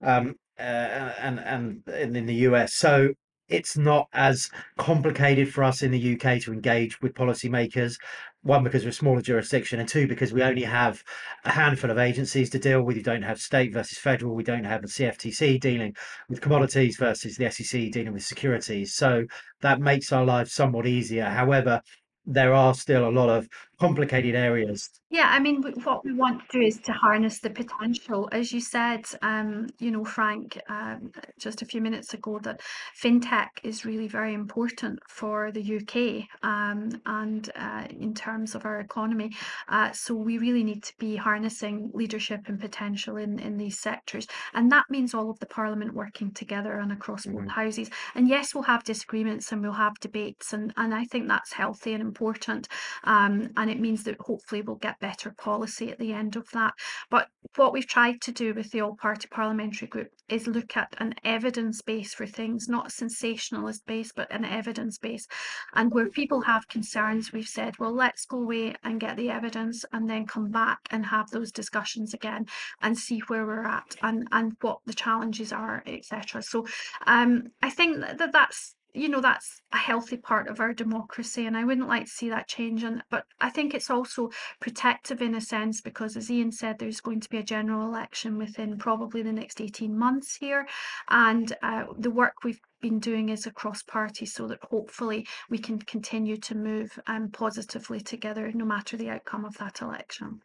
um, 0.03 0.35
uh, 0.59 0.63
and 0.63 1.41
and 1.41 1.83
and 1.87 2.17
in 2.17 2.27
the 2.27 2.35
US. 2.49 2.75
So 2.75 3.11
it's 3.49 3.77
not 3.77 4.09
as 4.13 4.51
complicated 4.77 5.53
for 5.53 5.63
us 5.65 5.83
in 5.83 5.91
the 5.91 6.15
UK 6.15 6.41
to 6.43 6.53
engage 6.53 7.01
with 7.01 7.15
policymakers. 7.15 7.97
One, 8.43 8.63
because 8.63 8.85
we're 8.85 8.91
a 8.91 8.93
smaller 8.93 9.23
jurisdiction, 9.23 9.81
and 9.81 9.89
two, 9.89 10.07
because 10.07 10.33
we 10.33 10.43
only 10.43 10.63
have 10.63 11.03
a 11.45 11.51
handful 11.51 11.91
of 11.91 11.99
agencies 11.99 12.51
to 12.51 12.59
deal 12.59 12.83
with. 12.83 12.97
You 12.97 13.03
don't 13.03 13.23
have 13.23 13.41
state 13.41 13.73
versus 13.73 13.99
federal. 13.99 14.35
We 14.35 14.45
don't 14.45 14.65
have 14.65 14.83
the 14.83 14.89
CFTC 14.89 15.61
dealing 15.61 15.97
with 16.29 16.41
commodities 16.41 16.97
versus 16.97 17.37
the 17.37 17.51
SEC 17.51 17.91
dealing 17.91 18.13
with 18.13 18.25
securities. 18.25 18.95
So 18.95 19.27
that 19.63 19.81
makes 19.81 20.13
our 20.13 20.25
lives 20.25 20.53
somewhat 20.53 20.87
easier. 20.87 21.25
However, 21.25 21.83
there 22.25 22.53
are 22.53 22.75
still 22.75 23.09
a 23.09 23.11
lot 23.11 23.29
of 23.29 23.49
complicated 23.79 24.35
areas. 24.35 24.89
Yeah, 25.11 25.29
I 25.31 25.39
mean, 25.39 25.63
what 25.85 26.05
we 26.05 26.13
want 26.15 26.41
to 26.41 26.59
do 26.59 26.67
is 26.67 26.79
to 26.81 26.93
harness 26.93 27.41
the 27.41 27.51
potential. 27.51 28.29
As 28.33 28.53
you 28.53 28.61
said, 28.61 29.05
um, 29.23 29.67
you 29.79 29.91
know, 29.91 30.05
Frank, 30.05 30.59
um, 30.69 31.11
just 31.39 31.63
a 31.63 31.67
few 31.67 31.81
minutes 31.81 32.13
ago, 32.15 32.39
that 32.43 32.61
fintech 33.03 33.49
is 33.63 33.85
really 33.85 34.09
very 34.09 34.35
important 34.35 34.99
for 35.09 35.53
the 35.53 35.77
UK 35.77 36.27
um, 36.43 36.91
and 37.07 37.51
uh, 37.55 37.87
in 37.91 38.15
terms 38.15 38.55
of 38.55 38.65
our 38.65 38.81
economy. 38.81 39.31
Uh, 39.69 39.93
so 39.93 40.15
we 40.15 40.39
really 40.39 40.65
need 40.65 40.83
to 40.83 40.93
be 40.99 41.17
harnessing 41.17 41.91
leadership 41.95 42.41
and 42.47 42.59
potential 42.59 43.17
in, 43.17 43.39
in 43.39 43.57
these 43.59 43.79
sectors. 43.79 44.27
And 44.55 44.73
that 44.73 44.87
means 44.91 45.15
all 45.15 45.31
of 45.31 45.39
the 45.39 45.47
Parliament 45.47 45.95
working 45.95 46.33
together 46.33 46.79
and 46.79 46.93
across 46.93 47.27
both 47.27 47.37
Mhm. 47.45 47.51
houses. 47.51 47.91
And 48.15 48.29
yes, 48.29 48.55
we'll 48.55 48.65
have 48.65 48.85
disagreements 48.85 49.53
and 49.53 49.63
we'll 49.63 49.73
have 49.73 49.95
debates. 50.01 50.53
And, 50.53 50.73
and 50.77 50.95
I 50.95 51.05
think 51.05 51.29
that's 51.29 51.53
healthy 51.53 51.93
and 51.93 52.03
important. 52.03 52.69
Um, 53.05 53.51
and 53.67 53.75
it 53.75 53.81
means 53.81 54.05
that 54.05 54.17
hopefully 54.21 54.63
we'll 54.63 54.77
get 54.77 55.01
better 55.01 55.35
policy 55.37 55.91
at 55.91 55.99
the 55.99 56.13
end 56.13 56.37
of 56.37 56.49
that. 56.53 56.73
But 57.11 57.27
what 57.57 57.73
we've 57.73 57.87
tried 57.87 58.21
to 58.21 58.31
do 58.31 58.55
with 58.55 58.71
the 58.71 58.81
All 58.81 58.95
Party 58.95 59.27
Parliamentary 59.29 59.89
Group 59.89 60.11
is 60.29 60.47
look 60.47 60.77
at 60.77 60.95
an 60.99 61.17
evidence 61.25 61.83
base 61.83 62.15
for 62.15 62.27
things, 62.27 62.69
not 62.69 62.93
sensationalist 62.93 63.85
base, 63.85 64.13
but 64.15 64.31
an 64.31 64.45
evidence 64.45 64.99
base. 64.99 65.27
And 65.75 65.93
where 65.93 66.09
people 66.09 66.43
have 66.43 66.69
concerns, 66.69 67.33
we've 67.33 67.49
said, 67.49 67.77
well, 67.81 67.93
let's 67.93 68.25
go 68.25 68.39
away 68.39 68.77
and 68.85 69.01
get 69.01 69.17
the 69.17 69.31
evidence 69.31 69.85
and 69.93 70.09
then 70.09 70.27
come 70.27 70.53
back 70.53 70.79
and 70.93 71.05
have 71.07 71.31
those 71.31 71.51
discussions 71.51 72.15
again 72.15 72.47
and 72.83 72.97
see 72.97 73.19
where 73.27 73.47
we're 73.47 73.67
at 73.67 73.97
and, 74.01 74.29
and 74.31 74.53
what 74.61 74.79
the 74.87 74.95
challenges 74.95 75.53
are, 75.53 75.83
etc. 75.89 76.41
So 76.41 76.69
um, 77.09 77.49
I 77.63 77.71
think 77.71 77.99
that 77.99 78.31
that's 78.33 78.76
you 78.97 79.09
know 79.09 79.21
that's 79.21 79.61
a 79.73 79.77
healthy 79.77 80.17
part 80.17 80.49
of 80.49 80.61
our 80.61 80.73
democracy 80.73 81.47
and 81.47 81.57
i 81.57 81.65
wouldn't 81.65 81.89
like 81.89 82.05
to 82.05 82.11
see 82.11 82.29
that 82.29 82.49
change 82.49 82.83
and 82.83 83.03
but 83.11 83.25
i 83.41 83.51
think 83.51 83.75
it's 83.75 83.91
also 83.91 84.31
protective 84.61 85.21
in 85.21 85.35
a 85.35 85.41
sense 85.41 85.81
because 85.81 86.17
as 86.17 86.31
ian 86.31 86.51
said 86.51 86.79
there's 86.79 87.01
going 87.01 87.21
to 87.21 87.29
be 87.29 87.39
a 87.39 87.43
general 87.43 87.87
election 87.87 88.39
within 88.39 88.79
probably 88.79 89.23
the 89.23 89.33
next 89.33 89.61
18 89.61 89.97
months 89.97 90.37
here 90.37 90.67
and 91.11 91.55
uh, 91.63 91.85
the 91.99 92.11
work 92.11 92.35
we've 92.43 92.61
been 92.81 92.99
doing 92.99 93.29
is 93.29 93.47
across 93.47 93.83
party 93.83 94.27
so 94.27 94.47
that 94.47 94.59
hopefully 94.71 95.27
we 95.51 95.59
can 95.59 95.79
continue 95.79 96.37
to 96.37 96.55
move 96.55 96.99
um, 97.07 97.29
positively 97.31 98.01
together 98.01 98.51
no 98.55 98.65
matter 98.65 98.97
the 98.97 99.09
outcome 99.09 99.45
of 99.45 99.57
that 99.59 99.81
election. 99.81 100.41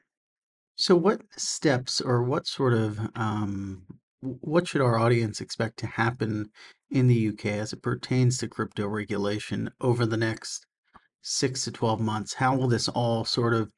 So, 0.75 0.95
what 0.95 1.21
steps 1.37 2.01
or 2.01 2.23
what 2.23 2.47
sort 2.47 2.73
of 2.73 2.99
um, 3.15 3.83
what 4.21 4.67
should 4.67 4.81
our 4.81 4.97
audience 4.97 5.41
expect 5.41 5.77
to 5.77 5.87
happen 5.87 6.51
in 6.89 7.07
the 7.07 7.29
UK 7.29 7.45
as 7.47 7.73
it 7.73 7.81
pertains 7.81 8.37
to 8.37 8.47
crypto 8.47 8.87
regulation 8.87 9.69
over 9.81 10.05
the 10.05 10.17
next 10.17 10.65
six 11.21 11.63
to 11.65 11.71
12 11.71 11.99
months? 11.99 12.35
How 12.35 12.55
will 12.55 12.67
this 12.67 12.87
all 12.87 13.25
sort 13.25 13.53
of 13.53 13.71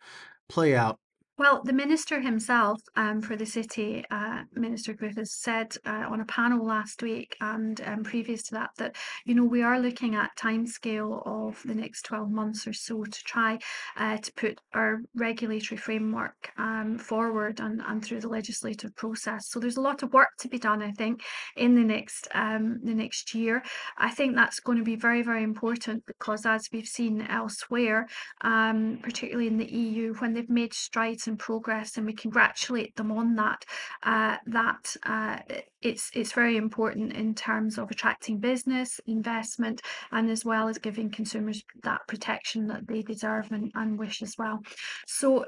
play 0.49 0.75
out? 0.75 0.99
Well, 1.43 1.61
the 1.61 1.73
minister 1.73 2.21
himself 2.21 2.79
um, 2.95 3.19
for 3.19 3.35
the 3.35 3.45
city, 3.45 4.05
uh, 4.09 4.43
Minister 4.55 4.93
Griffiths, 4.93 5.35
said 5.41 5.75
uh, 5.85 6.05
on 6.09 6.21
a 6.21 6.25
panel 6.25 6.65
last 6.65 7.03
week 7.03 7.35
and 7.41 7.81
um, 7.85 8.01
previous 8.05 8.43
to 8.43 8.51
that 8.53 8.69
that 8.77 8.95
you 9.25 9.35
know 9.35 9.43
we 9.43 9.61
are 9.61 9.77
looking 9.77 10.15
at 10.15 10.37
timescale 10.39 11.21
of 11.27 11.61
the 11.65 11.75
next 11.75 12.03
12 12.03 12.31
months 12.31 12.65
or 12.65 12.71
so 12.71 13.03
to 13.03 13.23
try 13.25 13.59
uh, 13.97 14.15
to 14.19 14.31
put 14.37 14.61
our 14.73 15.01
regulatory 15.15 15.77
framework 15.77 16.53
um, 16.57 16.97
forward 16.97 17.59
and, 17.59 17.81
and 17.87 18.05
through 18.05 18.21
the 18.21 18.29
legislative 18.29 18.95
process. 18.95 19.49
So 19.49 19.59
there's 19.59 19.75
a 19.75 19.81
lot 19.81 20.01
of 20.01 20.13
work 20.13 20.29
to 20.39 20.47
be 20.47 20.57
done, 20.57 20.81
I 20.81 20.91
think, 20.91 21.23
in 21.57 21.75
the 21.75 21.83
next 21.83 22.29
um, 22.33 22.79
the 22.85 22.93
next 22.93 23.35
year. 23.35 23.61
I 23.97 24.11
think 24.11 24.37
that's 24.37 24.61
going 24.61 24.77
to 24.77 24.85
be 24.85 24.95
very 24.95 25.23
very 25.23 25.43
important 25.43 26.05
because 26.05 26.45
as 26.45 26.69
we've 26.71 26.87
seen 26.87 27.21
elsewhere, 27.23 28.07
um, 28.39 28.99
particularly 29.03 29.47
in 29.47 29.57
the 29.57 29.69
EU, 29.69 30.13
when 30.19 30.31
they've 30.31 30.49
made 30.49 30.73
strides 30.73 31.27
progress, 31.37 31.97
and 31.97 32.05
we 32.05 32.13
congratulate 32.13 32.95
them 32.95 33.11
on 33.11 33.35
that. 33.35 33.65
Uh, 34.03 34.37
that 34.47 34.95
uh, 35.03 35.39
it's 35.81 36.11
it's 36.13 36.33
very 36.33 36.57
important 36.57 37.13
in 37.13 37.35
terms 37.35 37.77
of 37.77 37.91
attracting 37.91 38.39
business, 38.39 38.99
investment, 39.07 39.81
and 40.11 40.29
as 40.29 40.45
well 40.45 40.67
as 40.67 40.77
giving 40.77 41.09
consumers 41.09 41.63
that 41.83 42.01
protection 42.07 42.67
that 42.67 42.87
they 42.87 43.01
deserve 43.01 43.51
and, 43.51 43.71
and 43.75 43.99
wish 43.99 44.21
as 44.21 44.35
well. 44.37 44.59
So 45.07 45.45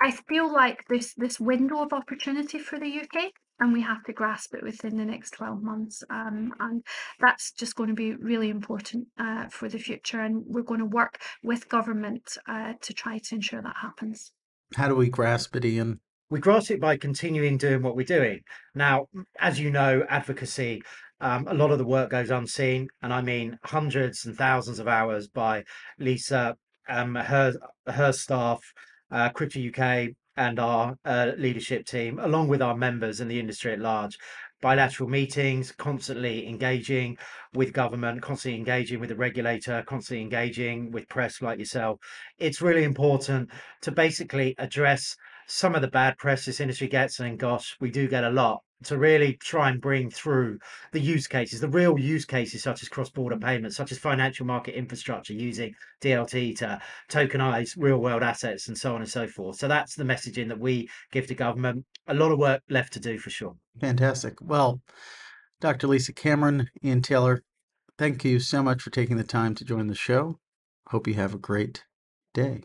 I 0.00 0.10
feel 0.10 0.52
like 0.52 0.84
this 0.88 1.14
this 1.14 1.38
window 1.38 1.82
of 1.82 1.92
opportunity 1.92 2.58
for 2.58 2.78
the 2.78 3.00
UK 3.02 3.32
and 3.60 3.72
we 3.72 3.80
have 3.82 4.02
to 4.04 4.12
grasp 4.12 4.54
it 4.54 4.62
within 4.64 4.96
the 4.96 5.04
next 5.04 5.30
12 5.32 5.62
months 5.62 6.02
um, 6.10 6.52
and 6.58 6.82
that's 7.20 7.52
just 7.52 7.76
going 7.76 7.88
to 7.88 7.94
be 7.94 8.14
really 8.16 8.50
important 8.50 9.06
uh, 9.18 9.46
for 9.48 9.68
the 9.68 9.78
future 9.78 10.20
and 10.20 10.42
we're 10.46 10.62
going 10.62 10.80
to 10.80 10.86
work 10.86 11.20
with 11.44 11.68
government 11.68 12.36
uh, 12.48 12.72
to 12.80 12.92
try 12.92 13.18
to 13.18 13.34
ensure 13.36 13.62
that 13.62 13.76
happens 13.80 14.32
How 14.76 14.88
do 14.88 14.94
we 14.94 15.08
grasp 15.08 15.56
it, 15.56 15.64
Ian? 15.64 16.00
we 16.32 16.40
grasp 16.40 16.70
it 16.70 16.80
by 16.80 16.96
continuing 16.96 17.58
doing 17.58 17.82
what 17.82 17.94
we're 17.94 18.06
doing. 18.06 18.40
Now, 18.74 19.06
as 19.38 19.60
you 19.60 19.70
know, 19.70 20.02
advocacy, 20.08 20.82
um, 21.20 21.46
a 21.46 21.52
lot 21.52 21.70
of 21.70 21.76
the 21.76 21.84
work 21.84 22.08
goes 22.08 22.30
unseen, 22.30 22.88
and 23.02 23.12
I 23.12 23.20
mean 23.20 23.58
hundreds 23.64 24.24
and 24.24 24.34
thousands 24.34 24.78
of 24.78 24.88
hours 24.88 25.28
by 25.28 25.64
Lisa, 25.98 26.56
um, 26.88 27.16
her 27.16 27.52
her 27.86 28.12
staff, 28.12 28.60
uh, 29.10 29.28
Crypto 29.28 29.60
UK, 29.60 30.14
and 30.38 30.58
our 30.58 30.96
uh, 31.04 31.32
leadership 31.36 31.84
team, 31.84 32.18
along 32.18 32.48
with 32.48 32.62
our 32.62 32.78
members 32.78 33.20
and 33.20 33.30
the 33.30 33.38
industry 33.38 33.74
at 33.74 33.78
large, 33.78 34.16
bilateral 34.62 35.10
meetings, 35.10 35.72
constantly 35.72 36.48
engaging 36.48 37.18
with 37.52 37.74
government, 37.74 38.22
constantly 38.22 38.58
engaging 38.58 39.00
with 39.00 39.10
the 39.10 39.16
regulator, 39.16 39.82
constantly 39.86 40.22
engaging 40.22 40.90
with 40.90 41.08
press 41.08 41.42
like 41.42 41.58
yourself. 41.58 41.98
It's 42.38 42.62
really 42.62 42.84
important 42.84 43.50
to 43.82 43.90
basically 43.90 44.54
address 44.56 45.16
some 45.52 45.74
of 45.74 45.82
the 45.82 45.88
bad 45.88 46.16
press 46.16 46.46
this 46.46 46.60
industry 46.60 46.88
gets, 46.88 47.20
and 47.20 47.38
gosh, 47.38 47.76
we 47.78 47.90
do 47.90 48.08
get 48.08 48.24
a 48.24 48.30
lot 48.30 48.62
to 48.84 48.96
really 48.96 49.34
try 49.34 49.68
and 49.68 49.82
bring 49.82 50.10
through 50.10 50.58
the 50.92 50.98
use 50.98 51.26
cases, 51.26 51.60
the 51.60 51.68
real 51.68 51.98
use 51.98 52.24
cases 52.24 52.62
such 52.62 52.82
as 52.82 52.88
cross-border 52.88 53.36
mm-hmm. 53.36 53.44
payments, 53.44 53.76
such 53.76 53.92
as 53.92 53.98
financial 53.98 54.46
market 54.46 54.74
infrastructure 54.74 55.34
using 55.34 55.74
DLT 56.00 56.56
to 56.56 56.80
tokenize 57.10 57.74
real-world 57.76 58.22
assets 58.22 58.68
and 58.68 58.78
so 58.78 58.94
on 58.94 59.02
and 59.02 59.10
so 59.10 59.28
forth. 59.28 59.56
So 59.56 59.68
that's 59.68 59.94
the 59.94 60.04
messaging 60.04 60.48
that 60.48 60.58
we 60.58 60.88
give 61.12 61.26
to 61.26 61.34
government. 61.34 61.84
A 62.06 62.14
lot 62.14 62.32
of 62.32 62.38
work 62.38 62.62
left 62.70 62.94
to 62.94 63.00
do 63.00 63.18
for 63.18 63.30
sure. 63.30 63.54
Fantastic. 63.78 64.40
Well, 64.40 64.80
Dr. 65.60 65.86
Lisa 65.86 66.14
Cameron, 66.14 66.70
Ian 66.82 67.02
Taylor, 67.02 67.42
thank 67.98 68.24
you 68.24 68.40
so 68.40 68.62
much 68.62 68.80
for 68.80 68.90
taking 68.90 69.18
the 69.18 69.22
time 69.22 69.54
to 69.56 69.64
join 69.64 69.86
the 69.86 69.94
show. 69.94 70.38
Hope 70.88 71.06
you 71.06 71.14
have 71.14 71.34
a 71.34 71.38
great 71.38 71.84
day. 72.32 72.62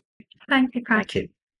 Thank 0.48 0.74
you, 0.74 0.82
Frank. 0.86 1.12
Thank 1.12 1.14
you. 1.14 1.28